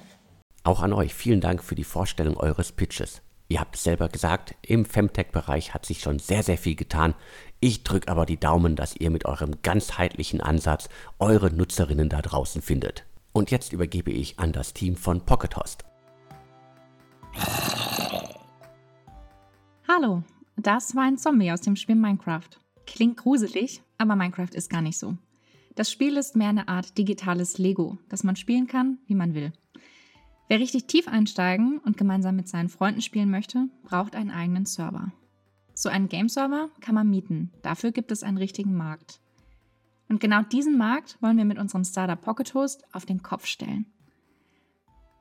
Auch 0.65 0.83
an 0.83 0.95
euch 0.95 1.15
vielen 1.15 1.43
Dank 1.43 1.63
für 1.63 1.75
die 1.75 1.85
Vorstellung 1.85 2.39
eures 2.39 2.73
Pitches. 2.73 3.21
Ihr 3.53 3.61
habt 3.61 3.77
es 3.77 3.85
selber 3.85 4.09
gesagt, 4.09 4.55
im 4.63 4.87
Femtech-Bereich 4.87 5.75
hat 5.75 5.85
sich 5.85 6.01
schon 6.01 6.19
sehr, 6.19 6.43
sehr 6.43 6.57
viel 6.57 6.75
getan. 6.75 7.15
Ich 7.61 7.85
drücke 7.85 8.09
aber 8.11 8.25
die 8.25 8.41
Daumen, 8.41 8.77
dass 8.77 8.97
ihr 8.97 9.11
mit 9.11 9.27
eurem 9.27 9.61
ganzheitlichen 9.61 10.41
Ansatz 10.41 10.89
eure 11.19 11.53
Nutzerinnen 11.53 12.09
da 12.09 12.23
draußen 12.23 12.63
findet. 12.63 13.05
Und 13.33 13.51
jetzt 13.51 13.75
übergebe 13.75 14.11
ich 14.11 14.39
an 14.39 14.53
das 14.53 14.73
Team 14.73 14.97
von 14.97 15.27
Pocket 15.27 15.55
Host. 15.55 15.85
Hallo, 19.87 20.23
das 20.57 20.97
war 20.97 21.03
ein 21.03 21.19
Zombie 21.19 21.53
aus 21.53 21.61
dem 21.61 21.77
Spiel 21.77 21.97
Minecraft. 21.97 22.49
Klingt 22.87 23.19
gruselig, 23.19 23.83
aber 23.99 24.17
Minecraft 24.17 24.55
ist 24.55 24.71
gar 24.71 24.81
nicht 24.81 24.99
so. 24.99 25.19
Das 25.75 25.93
Spiel 25.93 26.17
ist 26.17 26.37
mehr 26.37 26.49
eine 26.49 26.69
Art 26.69 26.97
digitales 26.97 27.59
Lego, 27.59 27.99
das 28.09 28.25
man 28.25 28.37
spielen 28.37 28.67
kann, 28.67 28.97
wie 29.09 29.15
man 29.15 29.35
will. 29.35 29.53
Wer 30.53 30.61
richtig 30.61 30.85
tief 30.85 31.09
einsteigen 31.09 31.79
und 31.79 31.97
gemeinsam 31.97 32.37
mit 32.37 32.47
seinen 32.47 32.69
Freunden 32.69 33.01
spielen 33.01 33.31
möchte, 33.31 33.71
braucht 33.85 34.15
einen 34.15 34.31
eigenen 34.31 34.67
Server. 34.67 35.11
So 35.73 35.89
einen 35.89 36.11
Game-Server 36.11 36.69
kann 36.83 36.95
man 36.95 37.09
mieten. 37.09 37.51
Dafür 37.63 37.91
gibt 37.91 38.13
es 38.13 38.23
einen 38.23 38.37
richtigen 38.37 38.77
Markt. 38.77 39.23
Und 40.11 40.21
genau 40.21 40.43
diesen 40.43 40.77
Markt 40.77 41.17
wollen 41.23 41.39
wir 41.39 41.47
mit 41.47 41.59
unserem 41.59 41.85
Startup 41.85 42.21
Pocket 42.21 42.53
Host 42.53 42.85
auf 42.93 43.07
den 43.07 43.23
Kopf 43.23 43.47
stellen. 43.47 43.87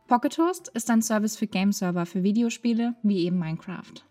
Pocket 0.08 0.38
Host 0.38 0.68
ist 0.74 0.90
ein 0.90 1.02
Service 1.02 1.38
für 1.38 1.48
Game-Server 1.48 2.06
für 2.06 2.24
Videospiele 2.24 2.96
wie 3.02 3.20
eben 3.20 3.40
Minecraft. 3.40 4.04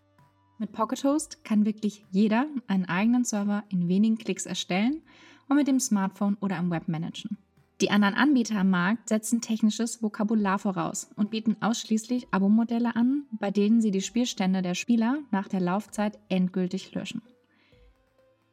Mit 0.57 0.71
Pocket 0.71 1.03
Host 1.03 1.45
kann 1.45 1.65
wirklich 1.67 2.03
jeder 2.09 2.47
einen 2.65 2.85
eigenen 2.85 3.25
Server 3.25 3.63
in 3.69 3.87
wenigen 3.87 4.17
Klicks 4.17 4.47
erstellen 4.47 5.03
und 5.49 5.57
mit 5.57 5.67
dem 5.67 5.79
Smartphone 5.79 6.37
oder 6.41 6.57
im 6.57 6.71
Web 6.71 6.87
managen. 6.87 7.37
Die 7.81 7.89
anderen 7.89 8.13
Anbieter 8.13 8.57
am 8.57 8.69
Markt 8.69 9.09
setzen 9.09 9.41
technisches 9.41 10.03
Vokabular 10.03 10.59
voraus 10.59 11.09
und 11.15 11.31
bieten 11.31 11.57
ausschließlich 11.61 12.27
Abo-Modelle 12.31 12.95
an, 12.95 13.23
bei 13.31 13.49
denen 13.49 13.81
sie 13.81 13.91
die 13.91 14.01
Spielstände 14.01 14.61
der 14.61 14.75
Spieler 14.75 15.17
nach 15.31 15.47
der 15.47 15.61
Laufzeit 15.61 16.19
endgültig 16.29 16.93
löschen. 16.93 17.23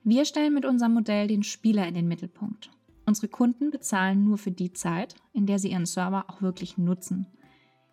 Wir 0.02 0.24
stellen 0.24 0.54
mit 0.54 0.64
unserem 0.64 0.94
Modell 0.94 1.28
den 1.28 1.42
Spieler 1.42 1.86
in 1.86 1.94
den 1.94 2.08
Mittelpunkt 2.08 2.70
Unsere 3.08 3.28
Kunden 3.28 3.70
bezahlen 3.70 4.22
nur 4.22 4.36
für 4.36 4.50
die 4.50 4.74
Zeit, 4.74 5.14
in 5.32 5.46
der 5.46 5.58
sie 5.58 5.70
ihren 5.70 5.86
Server 5.86 6.26
auch 6.28 6.42
wirklich 6.42 6.76
nutzen. 6.76 7.26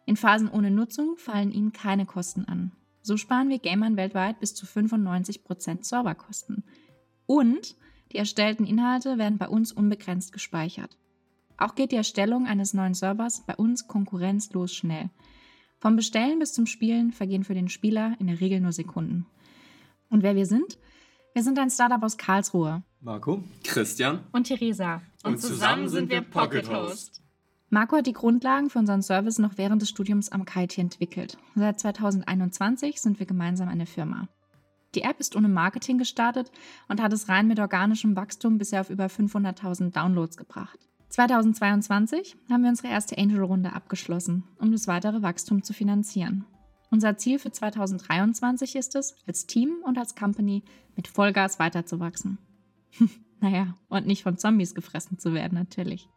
In 0.05 0.17
Phasen 0.17 0.49
ohne 0.49 0.71
Nutzung 0.71 1.15
fallen 1.15 1.53
ihnen 1.53 1.71
keine 1.71 2.05
Kosten 2.05 2.43
an. 2.43 2.73
So 3.01 3.15
sparen 3.15 3.47
wir 3.47 3.59
Gamern 3.59 3.95
weltweit 3.95 4.41
bis 4.41 4.53
zu 4.55 4.65
95% 4.65 5.85
Serverkosten. 5.85 6.65
Und 7.27 7.77
die 8.11 8.17
erstellten 8.17 8.65
Inhalte 8.65 9.17
werden 9.17 9.37
bei 9.37 9.47
uns 9.47 9.71
unbegrenzt 9.71 10.33
gespeichert. 10.33 10.97
Auch 11.57 11.75
geht 11.75 11.91
die 11.91 11.97
Erstellung 11.97 12.45
eines 12.47 12.73
neuen 12.73 12.93
Servers 12.93 13.43
bei 13.45 13.55
uns 13.55 13.87
konkurrenzlos 13.87 14.73
schnell. 14.73 15.09
Vom 15.79 15.95
Bestellen 15.95 16.39
bis 16.39 16.53
zum 16.53 16.65
Spielen 16.65 17.11
vergehen 17.11 17.43
für 17.43 17.53
den 17.53 17.69
Spieler 17.69 18.15
in 18.19 18.27
der 18.27 18.39
Regel 18.39 18.59
nur 18.59 18.71
Sekunden. 18.71 19.25
Und 20.09 20.23
wer 20.23 20.35
wir 20.35 20.45
sind? 20.45 20.77
Wir 21.33 21.43
sind 21.43 21.59
ein 21.59 21.69
Startup 21.69 22.01
aus 22.01 22.17
Karlsruhe. 22.17 22.83
Marco, 23.01 23.43
Christian 23.63 24.21
und 24.31 24.45
Theresa. 24.45 25.01
Und, 25.23 25.33
und 25.33 25.39
zusammen 25.39 25.89
sind 25.89 26.09
wir 26.09 26.21
Pocket 26.21 26.69
Host. 26.69 27.21
Marco 27.69 27.97
hat 27.97 28.07
die 28.07 28.13
Grundlagen 28.13 28.69
für 28.69 28.79
unseren 28.79 29.01
Service 29.01 29.37
noch 29.37 29.57
während 29.57 29.81
des 29.81 29.89
Studiums 29.89 30.29
am 30.29 30.45
KIT 30.45 30.77
entwickelt. 30.77 31.37
Seit 31.55 31.79
2021 31.79 33.01
sind 33.01 33.19
wir 33.19 33.25
gemeinsam 33.25 33.67
eine 33.67 33.85
Firma. 33.85 34.29
Die 34.93 35.01
App 35.01 35.19
ist 35.19 35.35
ohne 35.35 35.49
Marketing 35.49 35.97
gestartet 35.97 36.51
und 36.87 37.01
hat 37.01 37.11
es 37.11 37.27
rein 37.27 37.47
mit 37.47 37.59
organischem 37.59 38.15
Wachstum 38.15 38.57
bisher 38.57 38.81
auf 38.81 38.89
über 38.89 39.07
500.000 39.07 39.91
Downloads 39.91 40.37
gebracht. 40.37 40.79
2022 41.15 42.35
haben 42.49 42.63
wir 42.63 42.69
unsere 42.69 42.89
erste 42.89 43.17
Angel-Runde 43.17 43.71
abgeschlossen, 43.71 44.43
um 44.59 44.73
das 44.73 44.85
weitere 44.85 45.21
Wachstum 45.21 45.63
zu 45.63 45.71
finanzieren. 45.71 46.43
Unser 46.91 47.15
Ziel 47.15 47.39
für 47.39 47.51
2023 47.51 48.75
ist 48.75 48.95
es, 48.95 49.15
als 49.25 49.47
Team 49.47 49.77
und 49.85 49.97
als 49.97 50.15
Company 50.15 50.61
mit 50.97 51.07
Vollgas 51.07 51.57
weiterzuwachsen. 51.57 52.37
naja, 53.39 53.75
und 53.87 54.05
nicht 54.05 54.23
von 54.23 54.37
Zombies 54.37 54.75
gefressen 54.75 55.17
zu 55.17 55.33
werden, 55.33 55.57
natürlich. 55.57 56.09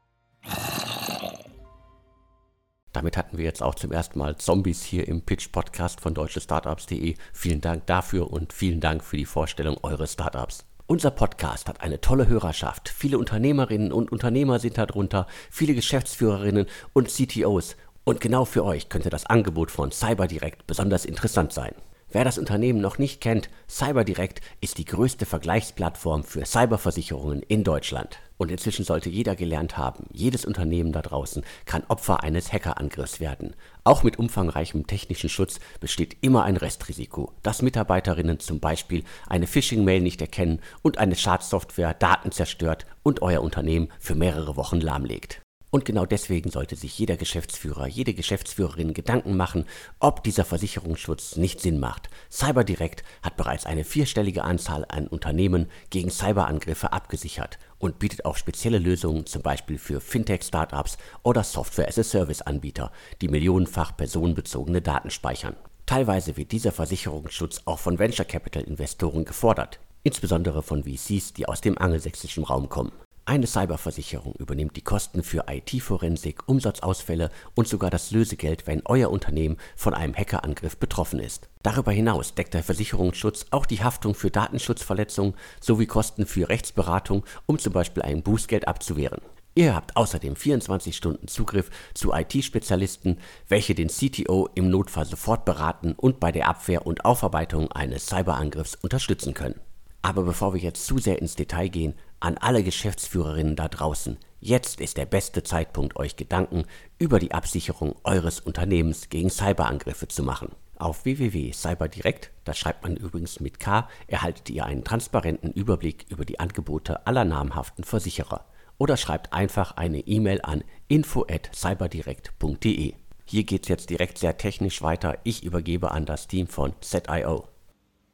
Damit 2.92 3.16
hatten 3.16 3.38
wir 3.38 3.44
jetzt 3.44 3.62
auch 3.62 3.76
zum 3.76 3.92
ersten 3.92 4.18
Mal 4.18 4.36
Zombies 4.36 4.82
hier 4.82 5.06
im 5.06 5.22
Pitch-Podcast 5.22 6.00
von 6.00 6.12
deutschestartups.de. 6.12 7.14
Vielen 7.32 7.60
Dank 7.60 7.86
dafür 7.86 8.32
und 8.32 8.52
vielen 8.52 8.80
Dank 8.80 9.04
für 9.04 9.16
die 9.16 9.26
Vorstellung 9.26 9.76
eures 9.84 10.14
Startups. 10.14 10.64
Unser 10.90 11.10
Podcast 11.10 11.68
hat 11.68 11.82
eine 11.82 12.00
tolle 12.00 12.28
Hörerschaft. 12.28 12.88
Viele 12.88 13.18
Unternehmerinnen 13.18 13.92
und 13.92 14.10
Unternehmer 14.10 14.58
sind 14.58 14.78
darunter, 14.78 15.26
viele 15.50 15.74
Geschäftsführerinnen 15.74 16.64
und 16.94 17.08
CTOs 17.10 17.76
und 18.04 18.22
genau 18.22 18.46
für 18.46 18.64
euch 18.64 18.88
könnte 18.88 19.10
das 19.10 19.26
Angebot 19.26 19.70
von 19.70 19.92
CyberDirect 19.92 20.66
besonders 20.66 21.04
interessant 21.04 21.52
sein. 21.52 21.74
Wer 22.10 22.24
das 22.24 22.38
Unternehmen 22.38 22.80
noch 22.80 22.96
nicht 22.96 23.20
kennt, 23.20 23.50
CyberDirect 23.68 24.40
ist 24.62 24.78
die 24.78 24.86
größte 24.86 25.26
Vergleichsplattform 25.26 26.24
für 26.24 26.46
Cyberversicherungen 26.46 27.42
in 27.42 27.64
Deutschland. 27.64 28.18
Und 28.38 28.50
inzwischen 28.50 28.84
sollte 28.84 29.10
jeder 29.10 29.36
gelernt 29.36 29.76
haben, 29.76 30.06
jedes 30.10 30.46
Unternehmen 30.46 30.92
da 30.92 31.02
draußen 31.02 31.44
kann 31.66 31.84
Opfer 31.88 32.22
eines 32.22 32.50
Hackerangriffs 32.50 33.20
werden. 33.20 33.54
Auch 33.84 34.04
mit 34.04 34.18
umfangreichem 34.18 34.86
technischen 34.86 35.28
Schutz 35.28 35.60
besteht 35.80 36.16
immer 36.22 36.44
ein 36.44 36.56
Restrisiko, 36.56 37.32
dass 37.42 37.60
Mitarbeiterinnen 37.60 38.40
zum 38.40 38.58
Beispiel 38.58 39.04
eine 39.26 39.46
Phishing-Mail 39.46 40.00
nicht 40.00 40.22
erkennen 40.22 40.60
und 40.80 40.96
eine 40.96 41.16
Schadsoftware 41.16 41.92
Daten 41.92 42.32
zerstört 42.32 42.86
und 43.02 43.20
euer 43.20 43.42
Unternehmen 43.42 43.88
für 43.98 44.14
mehrere 44.14 44.56
Wochen 44.56 44.80
lahmlegt. 44.80 45.42
Und 45.70 45.84
genau 45.84 46.06
deswegen 46.06 46.50
sollte 46.50 46.76
sich 46.76 46.98
jeder 46.98 47.16
Geschäftsführer, 47.16 47.86
jede 47.86 48.14
Geschäftsführerin 48.14 48.94
Gedanken 48.94 49.36
machen, 49.36 49.66
ob 50.00 50.24
dieser 50.24 50.46
Versicherungsschutz 50.46 51.36
nicht 51.36 51.60
Sinn 51.60 51.78
macht. 51.78 52.08
CyberDirect 52.30 53.02
hat 53.22 53.36
bereits 53.36 53.66
eine 53.66 53.84
vierstellige 53.84 54.44
Anzahl 54.44 54.86
an 54.88 55.08
Unternehmen 55.08 55.66
gegen 55.90 56.10
Cyberangriffe 56.10 56.92
abgesichert 56.92 57.58
und 57.78 57.98
bietet 57.98 58.24
auch 58.24 58.36
spezielle 58.36 58.78
Lösungen 58.78 59.26
zum 59.26 59.42
Beispiel 59.42 59.78
für 59.78 60.00
Fintech-Startups 60.00 60.96
oder 61.22 61.44
Software-as-a-Service-Anbieter, 61.44 62.90
die 63.20 63.28
millionenfach 63.28 63.94
personenbezogene 63.94 64.80
Daten 64.80 65.10
speichern. 65.10 65.56
Teilweise 65.84 66.36
wird 66.36 66.52
dieser 66.52 66.72
Versicherungsschutz 66.72 67.62
auch 67.66 67.78
von 67.78 67.98
Venture 67.98 68.24
Capital 68.24 68.62
Investoren 68.62 69.24
gefordert, 69.24 69.80
insbesondere 70.02 70.62
von 70.62 70.84
VCs, 70.84 71.34
die 71.34 71.46
aus 71.46 71.60
dem 71.60 71.76
angelsächsischen 71.76 72.44
Raum 72.44 72.68
kommen. 72.68 72.92
Eine 73.28 73.46
Cyberversicherung 73.46 74.32
übernimmt 74.38 74.74
die 74.76 74.82
Kosten 74.82 75.22
für 75.22 75.44
IT-Forensik, 75.50 76.48
Umsatzausfälle 76.48 77.30
und 77.54 77.68
sogar 77.68 77.90
das 77.90 78.10
Lösegeld, 78.10 78.66
wenn 78.66 78.80
euer 78.86 79.10
Unternehmen 79.10 79.58
von 79.76 79.92
einem 79.92 80.16
Hackerangriff 80.16 80.78
betroffen 80.78 81.20
ist. 81.20 81.50
Darüber 81.62 81.92
hinaus 81.92 82.34
deckt 82.34 82.54
der 82.54 82.62
Versicherungsschutz 82.62 83.44
auch 83.50 83.66
die 83.66 83.84
Haftung 83.84 84.14
für 84.14 84.30
Datenschutzverletzungen 84.30 85.34
sowie 85.60 85.84
Kosten 85.84 86.24
für 86.24 86.48
Rechtsberatung, 86.48 87.22
um 87.44 87.58
zum 87.58 87.74
Beispiel 87.74 88.02
ein 88.02 88.22
Bußgeld 88.22 88.66
abzuwehren. 88.66 89.20
Ihr 89.54 89.74
habt 89.74 89.94
außerdem 89.94 90.34
24 90.34 90.96
Stunden 90.96 91.28
Zugriff 91.28 91.68
zu 91.92 92.14
IT-Spezialisten, 92.14 93.18
welche 93.46 93.74
den 93.74 93.88
CTO 93.88 94.48
im 94.54 94.70
Notfall 94.70 95.04
sofort 95.04 95.44
beraten 95.44 95.92
und 95.92 96.18
bei 96.18 96.32
der 96.32 96.48
Abwehr 96.48 96.86
und 96.86 97.04
Aufarbeitung 97.04 97.70
eines 97.72 98.06
Cyberangriffs 98.06 98.76
unterstützen 98.76 99.34
können. 99.34 99.60
Aber 100.00 100.22
bevor 100.22 100.54
wir 100.54 100.60
jetzt 100.60 100.86
zu 100.86 100.98
sehr 100.98 101.20
ins 101.20 101.34
Detail 101.34 101.68
gehen, 101.68 101.94
an 102.20 102.38
alle 102.38 102.62
Geschäftsführerinnen 102.62 103.56
da 103.56 103.68
draußen, 103.68 104.18
jetzt 104.40 104.80
ist 104.80 104.96
der 104.96 105.06
beste 105.06 105.42
Zeitpunkt, 105.42 105.96
euch 105.96 106.16
Gedanken 106.16 106.64
über 106.98 107.18
die 107.18 107.32
Absicherung 107.32 107.96
eures 108.04 108.40
Unternehmens 108.40 109.08
gegen 109.08 109.30
Cyberangriffe 109.30 110.08
zu 110.08 110.22
machen. 110.22 110.50
Auf 110.76 111.04
www.cyberdirekt, 111.04 112.30
das 112.44 112.58
schreibt 112.58 112.84
man 112.84 112.96
übrigens 112.96 113.40
mit 113.40 113.58
K, 113.58 113.88
erhaltet 114.06 114.48
ihr 114.50 114.64
einen 114.64 114.84
transparenten 114.84 115.52
Überblick 115.52 116.06
über 116.08 116.24
die 116.24 116.38
Angebote 116.38 117.06
aller 117.06 117.24
namhaften 117.24 117.84
Versicherer. 117.84 118.44
Oder 118.78 118.96
schreibt 118.96 119.32
einfach 119.32 119.76
eine 119.76 120.00
E-Mail 120.00 120.40
an 120.42 120.62
info@cyberdirekt.de. 120.86 122.94
Hier 123.24 123.44
geht's 123.44 123.68
jetzt 123.68 123.90
direkt 123.90 124.18
sehr 124.18 124.38
technisch 124.38 124.80
weiter. 124.80 125.18
Ich 125.24 125.42
übergebe 125.42 125.90
an 125.90 126.06
das 126.06 126.28
Team 126.28 126.46
von 126.46 126.72
ZIO. 126.80 127.48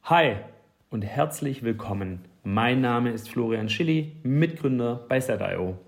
Hi 0.05 0.37
und 0.89 1.03
herzlich 1.03 1.63
willkommen 1.63 2.25
mein 2.47 2.83
Name 2.83 3.11
ist 3.11 3.31
Florian 3.31 3.71
Schilly, 3.71 4.13
Mitgründer 4.23 5.07
bei 5.09 5.19
SetIO. 5.19 5.79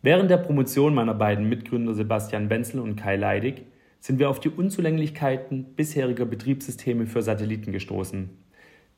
Während 0.00 0.30
der 0.30 0.36
Promotion 0.36 0.94
meiner 0.94 1.12
beiden 1.12 1.48
Mitgründer 1.48 1.92
Sebastian 1.92 2.48
Wenzel 2.48 2.78
und 2.78 2.94
Kai 2.94 3.16
Leidig 3.16 3.62
sind 3.98 4.20
wir 4.20 4.30
auf 4.30 4.38
die 4.38 4.48
Unzulänglichkeiten 4.48 5.74
bisheriger 5.74 6.24
Betriebssysteme 6.24 7.06
für 7.06 7.20
Satelliten 7.20 7.72
gestoßen. 7.72 8.30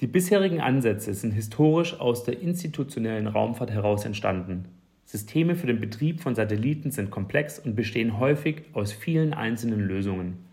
Die 0.01 0.07
bisherigen 0.07 0.61
Ansätze 0.61 1.15
sind 1.15 1.33
historisch 1.33 1.99
aus 1.99 2.23
der 2.25 2.41
institutionellen 2.41 3.29
Raumfahrt 3.29 3.71
heraus 3.71 4.05
entstanden. 4.05 4.67
Systeme 5.07 5.57
für 5.57 5.67
den 5.67 5.81
Betrieb 5.81 6.21
von 6.21 6.35
Satelliten 6.35 6.91
sind 6.91 7.11
komplex 7.11 7.59
und 7.61 7.77
bestehen 7.77 8.19
häufig 8.19 8.65
aus 8.75 8.93
vielen 8.93 9.33
einzelnen 9.33 9.81
Lösungen. 9.81 10.45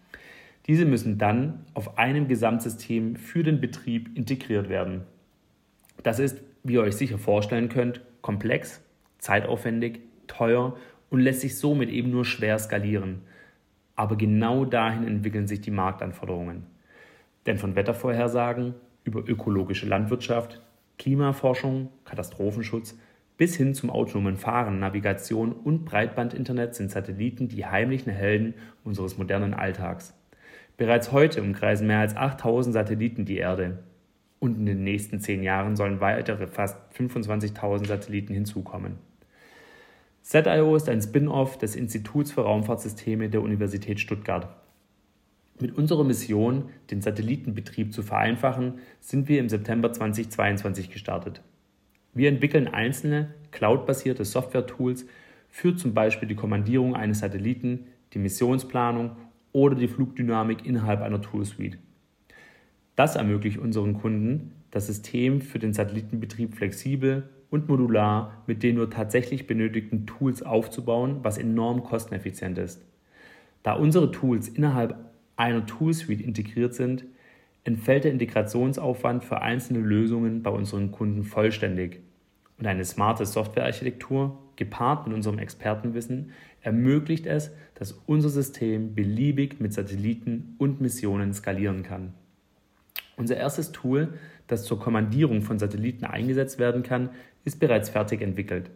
Diese 0.66 0.86
müssen 0.86 1.18
dann 1.18 1.66
auf 1.74 1.98
einem 1.98 2.30
Gesamtsystem 2.30 3.18
für 3.18 3.44
den 3.44 3.60
Betrieb 3.60 4.18
integriert 4.18 4.70
werden. 4.70 5.02
Das 6.04 6.20
ist, 6.20 6.42
wie 6.64 6.74
ihr 6.74 6.82
euch 6.82 6.96
sicher 6.96 7.18
vorstellen 7.18 7.70
könnt, 7.70 8.02
komplex, 8.22 8.82
zeitaufwendig, 9.18 10.00
teuer 10.28 10.78
und 11.10 11.20
lässt 11.20 11.42
sich 11.42 11.58
somit 11.58 11.90
eben 11.90 12.12
nur 12.12 12.26
schwer 12.26 12.58
skalieren. 12.60 13.22
Aber 13.96 14.16
genau 14.16 14.66
dahin 14.66 15.06
entwickeln 15.06 15.48
sich 15.48 15.62
die 15.62 15.72
Marktanforderungen. 15.72 16.66
Denn 17.46 17.58
von 17.58 17.76
Wettervorhersagen 17.76 18.76
über 19.04 19.28
ökologische 19.28 19.88
Landwirtschaft, 19.88 20.62
Klimaforschung, 20.98 21.90
Katastrophenschutz 22.06 22.98
bis 23.38 23.56
hin 23.56 23.74
zum 23.74 23.90
autonomen 23.90 24.36
Fahren, 24.36 24.80
Navigation 24.80 25.54
und 25.54 25.86
Breitbandinternet 25.86 26.76
sind 26.76 26.92
Satelliten 26.92 27.48
die 27.48 27.66
heimlichen 27.66 28.12
Helden 28.12 28.54
unseres 28.84 29.18
modernen 29.18 29.54
Alltags. 29.54 30.14
Bereits 30.76 31.14
heute 31.14 31.42
umkreisen 31.42 31.88
mehr 31.88 32.00
als 32.00 32.16
8000 32.16 32.74
Satelliten 32.74 33.26
die 33.26 33.38
Erde 33.38 33.80
und 34.40 34.58
in 34.58 34.66
den 34.66 34.84
nächsten 34.84 35.20
zehn 35.20 35.44
Jahren 35.44 35.76
sollen 35.76 36.00
weitere 36.00 36.48
fast 36.48 36.78
25.000 36.98 37.88
Satelliten 37.88 38.34
hinzukommen. 38.34 38.98
ZIO 40.22 40.76
ist 40.76 40.90
ein 40.90 41.02
Spin-off 41.02 41.58
des 41.58 41.76
Instituts 41.76 42.32
für 42.32 42.42
Raumfahrtsysteme 42.42 43.30
der 43.30 43.42
Universität 43.42 44.00
Stuttgart. 44.00 44.48
Mit 45.60 45.78
unserer 45.78 46.04
Mission, 46.04 46.70
den 46.90 47.02
Satellitenbetrieb 47.02 47.94
zu 47.94 48.02
vereinfachen, 48.02 48.76
sind 49.02 49.28
wir 49.28 49.40
im 49.40 49.50
September 49.50 49.92
2022 49.92 50.90
gestartet. 50.90 51.42
Wir 52.14 52.30
entwickeln 52.30 52.68
einzelne 52.68 53.34
cloud-basierte 53.52 54.24
Software-Tools 54.24 55.06
für 55.50 55.76
zum 55.76 55.94
Beispiel 55.94 56.28
die 56.28 56.36
Kommandierung 56.36 56.96
eines 56.96 57.20
Satelliten, 57.20 57.88
die 58.14 58.20
Missionsplanung 58.20 59.18
oder 59.52 59.76
die 59.76 59.88
Flugdynamik 59.88 60.66
innerhalb 60.66 61.02
einer 61.02 61.22
Toolsuite. 61.22 61.78
Das 63.00 63.16
ermöglicht 63.16 63.60
unseren 63.60 63.94
Kunden, 63.94 64.52
das 64.72 64.88
System 64.88 65.40
für 65.40 65.58
den 65.58 65.72
Satellitenbetrieb 65.72 66.56
flexibel 66.56 67.30
und 67.50 67.70
modular 67.70 68.44
mit 68.46 68.62
den 68.62 68.76
nur 68.76 68.90
tatsächlich 68.90 69.48
benötigten 69.48 70.06
Tools 70.06 70.44
aufzubauen, 70.44 71.20
was 71.24 71.38
enorm 71.38 71.82
kosteneffizient 71.82 72.58
ist. 72.58 72.84
Da 73.64 73.72
unsere 73.72 74.12
Tools 74.12 74.50
innerhalb 74.50 74.98
einer 75.38 75.66
Toolsuite 75.66 76.22
integriert 76.22 76.74
sind, 76.74 77.06
entfällt 77.64 78.04
der 78.04 78.12
Integrationsaufwand 78.12 79.24
für 79.24 79.42
einzelne 79.42 79.80
Lösungen 79.80 80.44
bei 80.44 80.50
unseren 80.50 80.92
Kunden 80.92 81.24
vollständig. 81.24 82.02
Und 82.58 82.68
eine 82.68 82.84
smarte 82.84 83.26
Softwarearchitektur, 83.26 84.38
gepaart 84.58 85.08
mit 85.08 85.16
unserem 85.16 85.40
Expertenwissen, 85.40 86.34
ermöglicht 86.60 87.28
es, 87.28 87.52
dass 87.76 87.94
unser 88.08 88.28
System 88.28 88.94
beliebig 88.94 89.62
mit 89.62 89.72
Satelliten 89.72 90.56
und 90.58 90.82
Missionen 90.82 91.34
skalieren 91.34 91.84
kann. 91.84 92.14
Unser 93.20 93.36
erstes 93.36 93.74
Tool, 93.74 94.14
das 94.48 94.64
zur 94.64 94.80
Kommandierung 94.80 95.42
von 95.42 95.60
Satelliten 95.60 96.06
eingesetzt 96.06 96.58
werden 96.58 96.84
kann, 96.84 97.10
ist 97.44 97.60
bereits 97.60 97.90
fertig 97.90 98.22
entwickelt. 98.22 98.72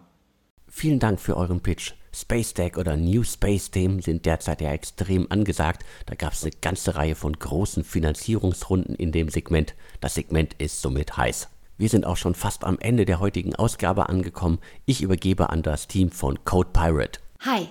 Vielen 0.67 0.99
Dank 0.99 1.19
für 1.19 1.37
euren 1.37 1.61
Pitch. 1.61 1.93
Space 2.13 2.53
Deck 2.53 2.77
oder 2.77 2.97
New 2.97 3.23
Space 3.23 3.71
Themen 3.71 4.01
sind 4.01 4.25
derzeit 4.25 4.61
ja 4.61 4.71
extrem 4.71 5.31
angesagt. 5.31 5.85
Da 6.05 6.15
gab 6.15 6.33
es 6.33 6.43
eine 6.43 6.51
ganze 6.61 6.95
Reihe 6.95 7.15
von 7.15 7.33
großen 7.33 7.83
Finanzierungsrunden 7.83 8.95
in 8.95 9.11
dem 9.11 9.29
Segment. 9.29 9.75
Das 10.01 10.15
Segment 10.15 10.53
ist 10.55 10.81
somit 10.81 11.15
heiß. 11.15 11.49
Wir 11.77 11.89
sind 11.89 12.05
auch 12.05 12.17
schon 12.17 12.35
fast 12.35 12.63
am 12.63 12.77
Ende 12.79 13.05
der 13.05 13.19
heutigen 13.19 13.55
Ausgabe 13.55 14.09
angekommen. 14.09 14.59
Ich 14.85 15.01
übergebe 15.01 15.49
an 15.49 15.63
das 15.63 15.87
Team 15.87 16.11
von 16.11 16.43
Code 16.43 16.69
Pirate. 16.73 17.19
Hi, 17.39 17.69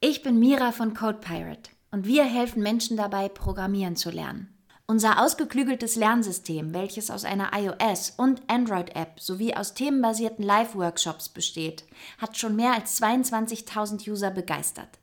ich 0.00 0.22
bin 0.22 0.38
Mira 0.38 0.72
von 0.72 0.94
Code 0.94 1.18
Pirate 1.20 1.70
und 1.92 2.06
wir 2.06 2.24
helfen 2.24 2.62
Menschen 2.62 2.96
dabei, 2.96 3.28
Programmieren 3.28 3.94
zu 3.94 4.10
lernen. 4.10 4.48
Unser 4.86 5.22
ausgeklügeltes 5.22 5.96
Lernsystem, 5.96 6.74
welches 6.74 7.10
aus 7.10 7.24
einer 7.24 7.52
iOS- 7.54 8.14
und 8.16 8.42
Android-App 8.48 9.20
sowie 9.20 9.54
aus 9.54 9.74
themenbasierten 9.74 10.44
Live-Workshops 10.44 11.28
besteht, 11.28 11.84
hat 12.18 12.36
schon 12.36 12.56
mehr 12.56 12.74
als 12.74 13.00
22.000 13.00 14.10
User 14.10 14.30
begeistert. 14.30 14.98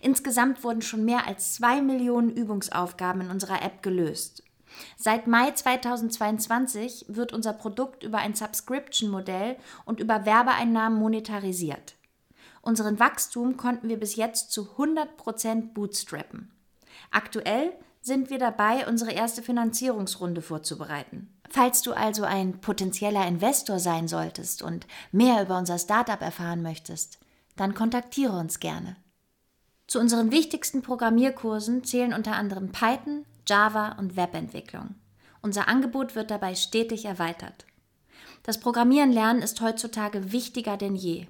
Insgesamt 0.00 0.62
wurden 0.64 0.82
schon 0.82 1.04
mehr 1.04 1.26
als 1.26 1.54
zwei 1.54 1.80
Millionen 1.80 2.30
Übungsaufgaben 2.30 3.22
in 3.22 3.30
unserer 3.30 3.62
App 3.62 3.82
gelöst. 3.82 4.42
Seit 4.96 5.26
Mai 5.26 5.50
2022 5.50 7.06
wird 7.08 7.32
unser 7.32 7.52
Produkt 7.52 8.02
über 8.02 8.18
ein 8.18 8.34
Subscription-Modell 8.34 9.56
und 9.84 10.00
über 10.00 10.26
Werbeeinnahmen 10.26 10.98
monetarisiert. 10.98 11.94
Unseren 12.60 12.98
Wachstum 12.98 13.56
konnten 13.56 13.88
wir 13.88 13.98
bis 13.98 14.16
jetzt 14.16 14.52
zu 14.52 14.68
100% 14.76 15.72
bootstrappen. 15.74 16.50
Aktuell 17.10 17.72
sind 18.02 18.30
wir 18.30 18.38
dabei, 18.38 18.86
unsere 18.86 19.12
erste 19.12 19.42
Finanzierungsrunde 19.42 20.42
vorzubereiten. 20.42 21.32
Falls 21.48 21.82
du 21.82 21.92
also 21.92 22.24
ein 22.24 22.60
potenzieller 22.60 23.26
Investor 23.26 23.78
sein 23.78 24.08
solltest 24.08 24.62
und 24.62 24.86
mehr 25.12 25.42
über 25.42 25.56
unser 25.56 25.78
Startup 25.78 26.20
erfahren 26.20 26.62
möchtest, 26.62 27.20
dann 27.56 27.74
kontaktiere 27.74 28.36
uns 28.36 28.58
gerne. 28.58 28.96
Zu 29.86 30.00
unseren 30.00 30.32
wichtigsten 30.32 30.82
Programmierkursen 30.82 31.84
zählen 31.84 32.14
unter 32.14 32.32
anderem 32.32 32.72
Python, 32.72 33.24
Java 33.46 33.92
und 33.98 34.16
Webentwicklung. 34.16 34.94
Unser 35.42 35.68
Angebot 35.68 36.14
wird 36.14 36.30
dabei 36.30 36.54
stetig 36.54 37.04
erweitert. 37.04 37.66
Das 38.42 38.58
Programmieren 38.58 39.12
lernen 39.12 39.42
ist 39.42 39.60
heutzutage 39.60 40.32
wichtiger 40.32 40.76
denn 40.76 40.96
je. 40.96 41.26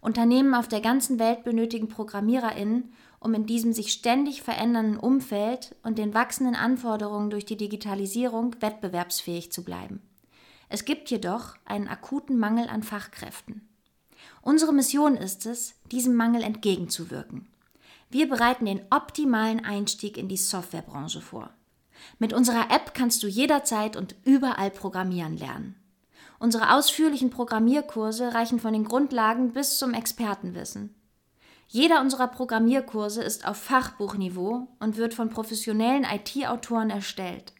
Unternehmen 0.00 0.54
auf 0.54 0.66
der 0.66 0.80
ganzen 0.80 1.18
Welt 1.18 1.44
benötigen 1.44 1.88
ProgrammiererInnen, 1.88 2.94
um 3.20 3.34
in 3.34 3.46
diesem 3.46 3.72
sich 3.72 3.92
ständig 3.92 4.42
verändernden 4.42 4.96
Umfeld 4.96 5.76
und 5.82 5.98
den 5.98 6.14
wachsenden 6.14 6.56
Anforderungen 6.56 7.30
durch 7.30 7.44
die 7.44 7.56
Digitalisierung 7.56 8.56
wettbewerbsfähig 8.60 9.52
zu 9.52 9.62
bleiben. 9.62 10.02
Es 10.68 10.84
gibt 10.84 11.10
jedoch 11.10 11.56
einen 11.64 11.88
akuten 11.88 12.38
Mangel 12.38 12.68
an 12.68 12.82
Fachkräften. 12.82 13.68
Unsere 14.40 14.72
Mission 14.72 15.16
ist 15.16 15.44
es, 15.46 15.74
diesem 15.92 16.14
Mangel 16.14 16.42
entgegenzuwirken. 16.42 17.46
Wir 18.08 18.28
bereiten 18.28 18.64
den 18.64 18.82
optimalen 18.90 19.64
Einstieg 19.64 20.16
in 20.16 20.28
die 20.28 20.36
Softwarebranche 20.36 21.20
vor. 21.20 21.50
Mit 22.18 22.32
unserer 22.32 22.70
App 22.70 22.94
kannst 22.94 23.22
du 23.22 23.26
jederzeit 23.26 23.96
und 23.96 24.16
überall 24.24 24.70
programmieren 24.70 25.36
lernen. 25.36 25.76
Unsere 26.38 26.74
ausführlichen 26.74 27.28
Programmierkurse 27.28 28.32
reichen 28.32 28.60
von 28.60 28.72
den 28.72 28.84
Grundlagen 28.84 29.52
bis 29.52 29.78
zum 29.78 29.92
Expertenwissen. 29.92 30.94
Jeder 31.72 32.00
unserer 32.00 32.26
Programmierkurse 32.26 33.22
ist 33.22 33.46
auf 33.46 33.56
Fachbuchniveau 33.56 34.66
und 34.80 34.96
wird 34.96 35.14
von 35.14 35.30
professionellen 35.30 36.02
IT-Autoren 36.02 36.90
erstellt. 36.90 37.52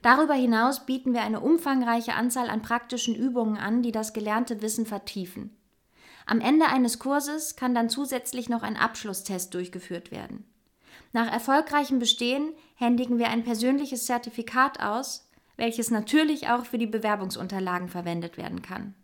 Darüber 0.00 0.32
hinaus 0.32 0.86
bieten 0.86 1.12
wir 1.12 1.20
eine 1.20 1.40
umfangreiche 1.40 2.14
Anzahl 2.14 2.48
an 2.48 2.62
praktischen 2.62 3.14
Übungen 3.14 3.58
an, 3.58 3.82
die 3.82 3.92
das 3.92 4.14
gelernte 4.14 4.62
Wissen 4.62 4.86
vertiefen. 4.86 5.54
Am 6.24 6.40
Ende 6.40 6.64
eines 6.64 6.98
Kurses 6.98 7.54
kann 7.54 7.74
dann 7.74 7.90
zusätzlich 7.90 8.48
noch 8.48 8.62
ein 8.62 8.78
Abschlusstest 8.78 9.52
durchgeführt 9.52 10.10
werden. 10.10 10.46
Nach 11.12 11.30
erfolgreichem 11.30 11.98
Bestehen 11.98 12.54
händigen 12.76 13.18
wir 13.18 13.28
ein 13.28 13.44
persönliches 13.44 14.06
Zertifikat 14.06 14.80
aus, 14.80 15.28
welches 15.58 15.90
natürlich 15.90 16.48
auch 16.48 16.64
für 16.64 16.78
die 16.78 16.86
Bewerbungsunterlagen 16.86 17.90
verwendet 17.90 18.38
werden 18.38 18.62
kann. 18.62 18.94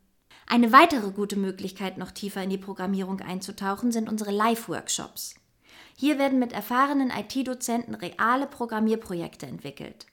Eine 0.51 0.73
weitere 0.73 1.11
gute 1.11 1.37
Möglichkeit, 1.37 1.99
noch 1.99 2.11
tiefer 2.11 2.43
in 2.43 2.49
die 2.49 2.57
Programmierung 2.57 3.21
einzutauchen, 3.21 3.93
sind 3.93 4.09
unsere 4.09 4.31
Live-Workshops. 4.31 5.35
Hier 5.95 6.19
werden 6.19 6.39
mit 6.39 6.55
erfahrenen 6.55 7.11
IT-Dozenten 7.11 7.95
reale 7.95 8.47
Programmierprojekte 8.47 9.45
entwickelt. 9.45 10.07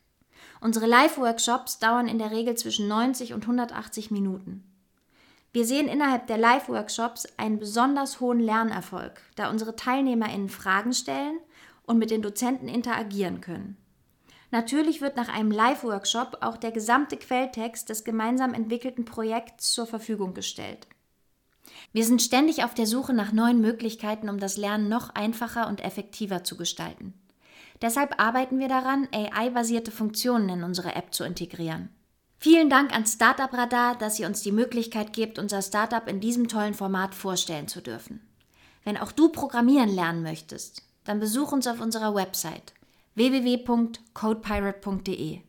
Unsere 0.60 0.88
Live-Workshops 0.88 1.80
dauern 1.80 2.10
in 2.10 2.20
der 2.20 2.32
Regel 2.32 2.56
zwischen 2.56 2.90
90 2.90 3.34
und 3.34 3.44
180 3.44 4.12
Minuten. 4.12 4.70
Wir 5.54 5.64
sehen 5.64 5.88
innerhalb 5.88 6.28
der 6.28 6.38
Live-Workshops 6.38 7.28
einen 7.38 7.58
besonders 7.58 8.20
hohen 8.20 8.42
Lernerfolg, 8.42 9.22
da 9.38 9.50
unsere 9.50 9.78
TeilnehmerInnen 9.78 10.50
Fragen 10.50 10.92
stellen 10.92 11.40
und 11.84 11.98
mit 11.98 12.12
den 12.12 12.22
Dozenten 12.22 12.68
interagieren 12.68 13.40
können. 13.40 13.78
Natürlich 14.52 15.02
wird 15.02 15.16
nach 15.16 15.30
einem 15.30 15.52
Live-Workshop 15.52 16.38
auch 16.42 16.58
der 16.58 16.72
gesamte 16.72 17.18
Quelltext 17.18 17.90
des 17.90 18.04
gemeinsam 18.04 18.54
entwickelten 18.54 19.06
Projekts 19.06 19.74
zur 19.74 19.86
Verfügung 19.86 20.34
gestellt. 20.34 20.88
Wir 21.92 22.06
sind 22.06 22.22
ständig 22.22 22.64
auf 22.64 22.74
der 22.74 22.86
Suche 22.86 23.14
nach 23.14 23.32
neuen 23.32 23.60
Möglichkeiten, 23.60 24.30
um 24.30 24.40
das 24.40 24.58
Lernen 24.58 24.88
noch 24.88 25.10
einfacher 25.10 25.68
und 25.68 25.84
effektiver 25.84 26.44
zu 26.44 26.58
gestalten. 26.58 27.14
Deshalb 27.82 28.22
arbeiten 28.22 28.60
wir 28.60 28.68
daran, 28.68 29.08
AI-basierte 29.12 29.92
Funktionen 29.92 30.50
in 30.50 30.64
unsere 30.64 30.96
App 30.96 31.14
zu 31.14 31.24
integrieren. 31.24 31.90
Vielen 32.38 32.70
Dank 32.70 32.96
an 32.96 33.06
Startup 33.06 33.52
Radar, 33.52 33.98
dass 33.98 34.20
ihr 34.20 34.28
uns 34.28 34.42
die 34.42 34.52
Möglichkeit 34.52 35.14
gebt, 35.14 35.40
unser 35.40 35.62
Startup 35.62 36.08
in 36.08 36.20
diesem 36.20 36.48
tollen 36.48 36.74
Format 36.74 37.16
vorstellen 37.16 37.68
zu 37.68 37.82
dürfen. 37.82 38.22
Wenn 38.84 38.98
auch 38.98 39.12
du 39.12 39.30
programmieren 39.30 39.90
lernen 39.90 40.22
möchtest, 40.22 40.84
dann 41.06 41.20
besuch 41.20 41.52
uns 41.52 41.68
auf 41.68 41.82
unserer 41.82 42.14
Website 42.14 42.74
www.codepirate.de, 43.16 45.40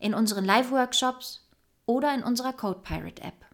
in 0.00 0.14
unseren 0.14 0.44
Live-Workshops 0.44 1.48
oder 1.86 2.14
in 2.14 2.22
unserer 2.22 2.52
CodePirate-App. 2.52 3.46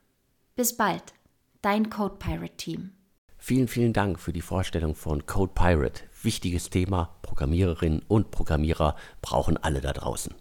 Bis 0.57 0.77
bald, 0.77 1.15
dein 1.61 1.91
CodePirate-Team. 1.91 2.93
Vielen, 3.39 3.69
vielen 3.69 3.93
Dank 3.93 4.19
für 4.21 4.33
die 4.33 4.41
Vorstellung 4.41 4.95
von 4.95 5.27
CodePirate. 5.27 6.05
Wichtiges 6.23 6.71
Thema, 6.71 7.17
Programmiererinnen 7.23 8.03
und 8.07 8.31
Programmierer 8.31 8.95
brauchen 9.21 9.57
alle 9.57 9.81
da 9.81 9.93
draußen. 9.93 10.33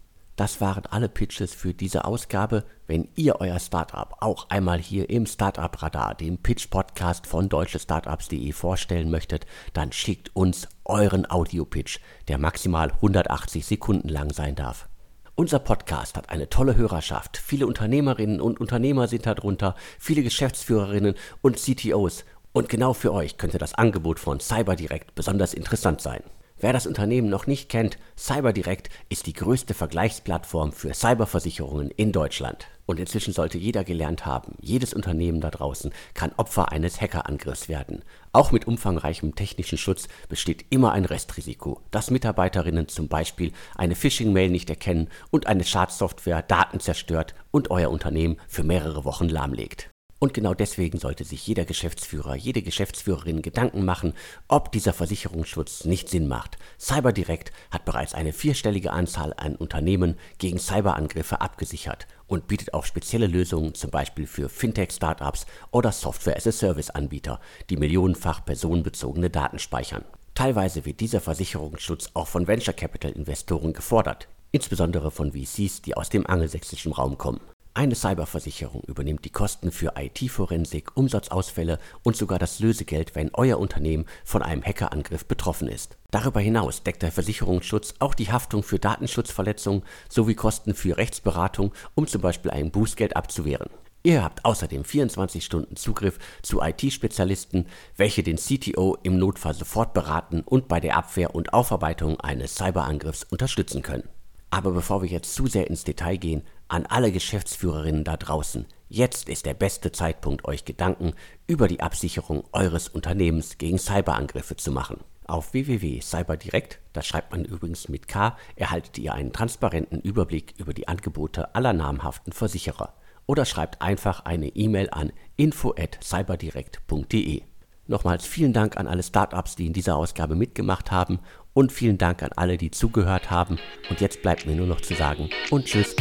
Das 0.42 0.60
waren 0.60 0.88
alle 0.88 1.08
Pitches 1.08 1.54
für 1.54 1.76
diese 1.76 2.04
Ausgabe. 2.04 2.64
Wenn 2.88 3.10
ihr 3.14 3.40
euer 3.42 3.60
Startup 3.60 4.16
auch 4.22 4.50
einmal 4.50 4.80
hier 4.80 5.08
im 5.08 5.28
Startup 5.28 5.80
Radar, 5.84 6.16
dem 6.16 6.40
Pitch 6.40 6.68
Podcast 6.72 7.28
von 7.28 7.48
deutschestartups.de 7.48 8.52
vorstellen 8.52 9.12
möchtet, 9.12 9.46
dann 9.74 9.92
schickt 9.92 10.36
uns 10.36 10.68
euren 10.84 11.30
Audio-Pitch, 11.30 12.00
der 12.28 12.40
maximal 12.40 12.92
180 12.92 13.64
Sekunden 13.64 14.10
lang 14.10 14.34
sein 14.34 14.56
darf. 14.56 14.90
Unser 15.36 15.60
Podcast 15.60 16.18
hat 16.18 16.32
eine 16.32 16.50
tolle 16.50 16.76
Hörerschaft. 16.76 17.38
Viele 17.38 17.68
Unternehmerinnen 17.68 18.42
und 18.42 18.60
Unternehmer 18.60 19.08
sind 19.08 19.28
darunter, 19.28 19.76
viele 20.00 20.24
Geschäftsführerinnen 20.24 21.14
und 21.44 21.58
CTOs. 21.58 22.26
Und 22.52 22.68
genau 22.68 22.94
für 22.94 23.14
euch 23.14 23.38
könnte 23.38 23.60
das 23.60 23.76
Angebot 23.76 24.20
von 24.20 24.40
CyberDirect 24.40 25.14
besonders 25.14 25.54
interessant 25.54 26.02
sein. 26.02 26.24
Wer 26.64 26.74
das 26.74 26.86
Unternehmen 26.86 27.28
noch 27.28 27.48
nicht 27.48 27.70
kennt, 27.70 27.98
CyberDirect 28.16 28.92
ist 29.10 29.26
die 29.26 29.34
größte 29.34 29.74
Vergleichsplattform 29.74 30.74
für 30.74 30.94
Cyberversicherungen 30.94 31.90
in 31.90 32.12
Deutschland. 32.12 32.68
Und 32.86 33.00
inzwischen 33.00 33.34
sollte 33.34 33.58
jeder 33.58 33.84
gelernt 33.84 34.28
haben, 34.28 34.54
jedes 34.62 34.94
Unternehmen 34.94 35.42
da 35.42 35.50
draußen 35.50 35.92
kann 36.14 36.34
Opfer 36.38 36.72
eines 36.72 37.02
Hackerangriffs 37.02 37.68
werden. 37.68 38.04
Auch 38.32 38.52
mit 38.52 38.68
umfangreichem 38.68 39.34
technischen 39.34 39.80
Schutz 39.80 40.08
besteht 40.30 40.66
immer 40.70 40.92
ein 40.92 41.06
Restrisiko, 41.06 41.82
dass 41.90 42.12
Mitarbeiterinnen 42.12 42.88
zum 42.88 43.08
Beispiel 43.08 43.54
eine 43.76 43.96
Phishing-Mail 43.96 44.52
nicht 44.52 44.70
erkennen 44.70 45.10
und 45.32 45.48
eine 45.48 45.64
Schadsoftware 45.64 46.44
Daten 46.44 46.80
zerstört 46.80 47.34
und 47.50 47.72
euer 47.72 47.90
Unternehmen 47.90 48.38
für 48.48 48.64
mehrere 48.64 49.04
Wochen 49.04 49.30
lahmlegt. 49.30 49.90
Und 50.24 50.36
genau 50.36 50.54
deswegen 50.54 51.00
sollte 51.00 51.24
sich 51.24 51.48
jeder 51.48 51.66
Geschäftsführer, 51.66 52.36
jede 52.36 52.62
Geschäftsführerin 52.62 53.42
Gedanken 53.42 53.84
machen, 53.84 54.14
ob 54.48 54.72
dieser 54.72 54.94
Versicherungsschutz 54.94 55.84
nicht 55.86 56.10
Sinn 56.10 56.28
macht. 56.28 56.60
CyberDirect 56.80 57.52
hat 57.72 57.86
bereits 57.86 58.14
eine 58.14 58.32
vierstellige 58.32 58.92
Anzahl 58.92 59.34
an 59.36 59.56
Unternehmen 59.56 60.20
gegen 60.38 60.60
Cyberangriffe 60.60 61.42
abgesichert 61.42 62.06
und 62.28 62.46
bietet 62.46 62.76
auch 62.76 62.86
spezielle 62.86 63.26
Lösungen 63.26 63.74
zum 63.74 63.90
Beispiel 63.90 64.28
für 64.28 64.48
Fintech-Startups 64.48 65.48
oder 65.72 65.92
Software-as-a-Service-Anbieter, 65.92 67.40
die 67.72 67.78
millionenfach 67.78 68.46
personenbezogene 68.46 69.32
Daten 69.32 69.58
speichern. 69.58 70.06
Teilweise 70.36 70.86
wird 70.86 71.00
dieser 71.00 71.20
Versicherungsschutz 71.20 72.12
auch 72.14 72.28
von 72.28 72.46
Venture 72.48 72.76
Capital 72.76 73.14
Investoren 73.14 73.74
gefordert, 73.74 74.28
insbesondere 74.52 75.10
von 75.10 75.32
VCs, 75.32 75.82
die 75.82 75.98
aus 75.98 76.10
dem 76.10 76.28
angelsächsischen 76.28 76.92
Raum 76.92 77.18
kommen. 77.18 77.42
Eine 77.74 77.96
Cyberversicherung 77.96 78.84
übernimmt 78.86 79.24
die 79.24 79.30
Kosten 79.30 79.72
für 79.72 79.94
IT-Forensik, 79.96 80.98
Umsatzausfälle 80.98 81.80
und 82.04 82.18
sogar 82.18 82.38
das 82.38 82.60
Lösegeld, 82.60 83.16
wenn 83.16 83.30
euer 83.34 83.60
Unternehmen 83.60 84.08
von 84.26 84.44
einem 84.44 84.62
Hackerangriff 84.62 85.26
betroffen 85.26 85.70
ist. 85.70 85.96
Darüber 86.12 86.42
hinaus 86.42 86.84
deckt 86.84 87.02
der 87.02 87.14
Versicherungsschutz 87.14 87.94
auch 88.00 88.14
die 88.14 88.30
Haftung 88.30 88.64
für 88.64 88.78
Datenschutzverletzungen 88.78 89.84
sowie 90.10 90.36
Kosten 90.36 90.76
für 90.76 90.98
Rechtsberatung, 90.98 91.72
um 91.96 92.08
zum 92.08 92.22
Beispiel 92.22 92.52
ein 92.52 92.72
Bußgeld 92.72 93.16
abzuwehren. 93.16 93.70
Ihr 94.04 94.22
habt 94.22 94.44
außerdem 94.44 94.84
24 94.84 95.46
Stunden 95.46 95.78
Zugriff 95.78 96.20
zu 96.42 96.60
IT-Spezialisten, 96.62 97.68
welche 97.96 98.22
den 98.22 98.36
CTO 98.36 98.98
im 99.04 99.18
Notfall 99.18 99.54
sofort 99.54 99.94
beraten 99.94 100.42
und 100.42 100.68
bei 100.68 100.82
der 100.82 100.98
Abwehr 100.98 101.34
und 101.36 101.54
Aufarbeitung 101.54 102.20
eines 102.20 102.56
Cyberangriffs 102.56 103.24
unterstützen 103.30 103.82
können. 103.82 104.10
Aber 104.54 104.72
bevor 104.72 105.02
wir 105.02 105.08
jetzt 105.10 105.34
zu 105.34 105.48
sehr 105.48 105.68
ins 105.68 105.86
Detail 105.86 106.18
gehen, 106.18 106.44
an 106.68 106.86
alle 106.86 107.14
Geschäftsführerinnen 107.14 108.04
da 108.04 108.18
draußen, 108.18 108.66
jetzt 108.90 109.30
ist 109.30 109.46
der 109.46 109.54
beste 109.54 109.94
Zeitpunkt, 109.94 110.44
euch 110.46 110.66
Gedanken 110.66 111.14
über 111.48 111.70
die 111.70 111.80
Absicherung 111.80 112.44
eures 112.52 112.90
Unternehmens 112.90 113.58
gegen 113.58 113.80
Cyberangriffe 113.80 114.58
zu 114.58 114.74
machen. 114.74 115.00
Auf 115.26 115.54
www.cyberdirekt, 115.54 116.80
das 116.92 117.08
schreibt 117.08 117.32
man 117.32 117.46
übrigens 117.46 117.88
mit 117.88 118.10
K, 118.10 118.36
erhaltet 118.58 118.98
ihr 118.98 119.14
einen 119.14 119.32
transparenten 119.32 120.02
Überblick 120.02 120.56
über 120.58 120.74
die 120.74 120.90
Angebote 120.90 121.56
aller 121.56 121.72
namhaften 121.72 122.34
Versicherer. 122.34 122.94
Oder 123.28 123.46
schreibt 123.46 123.82
einfach 123.82 124.26
eine 124.26 124.50
E-Mail 124.50 124.90
an 124.90 125.14
info@cyberdirekt.de. 125.38 127.44
Nochmals 127.88 128.26
vielen 128.26 128.54
Dank 128.54 128.78
an 128.78 128.88
alle 128.88 129.04
Startups, 129.04 129.56
die 129.56 129.68
in 129.68 129.74
dieser 129.74 129.96
Ausgabe 129.96 130.36
mitgemacht 130.36 130.92
haben 130.92 131.20
und 131.54 131.72
vielen 131.72 131.98
Dank 131.98 132.24
an 132.24 132.32
alle, 132.36 132.58
die 132.58 132.72
zugehört 132.72 133.32
haben. 133.32 133.58
Und 133.90 134.02
jetzt 134.02 134.22
bleibt 134.22 134.46
mir 134.46 134.56
nur 134.56 134.68
noch 134.68 134.82
zu 134.82 134.94
sagen 134.96 135.30
und 135.50 135.66
tschüss. 135.66 135.96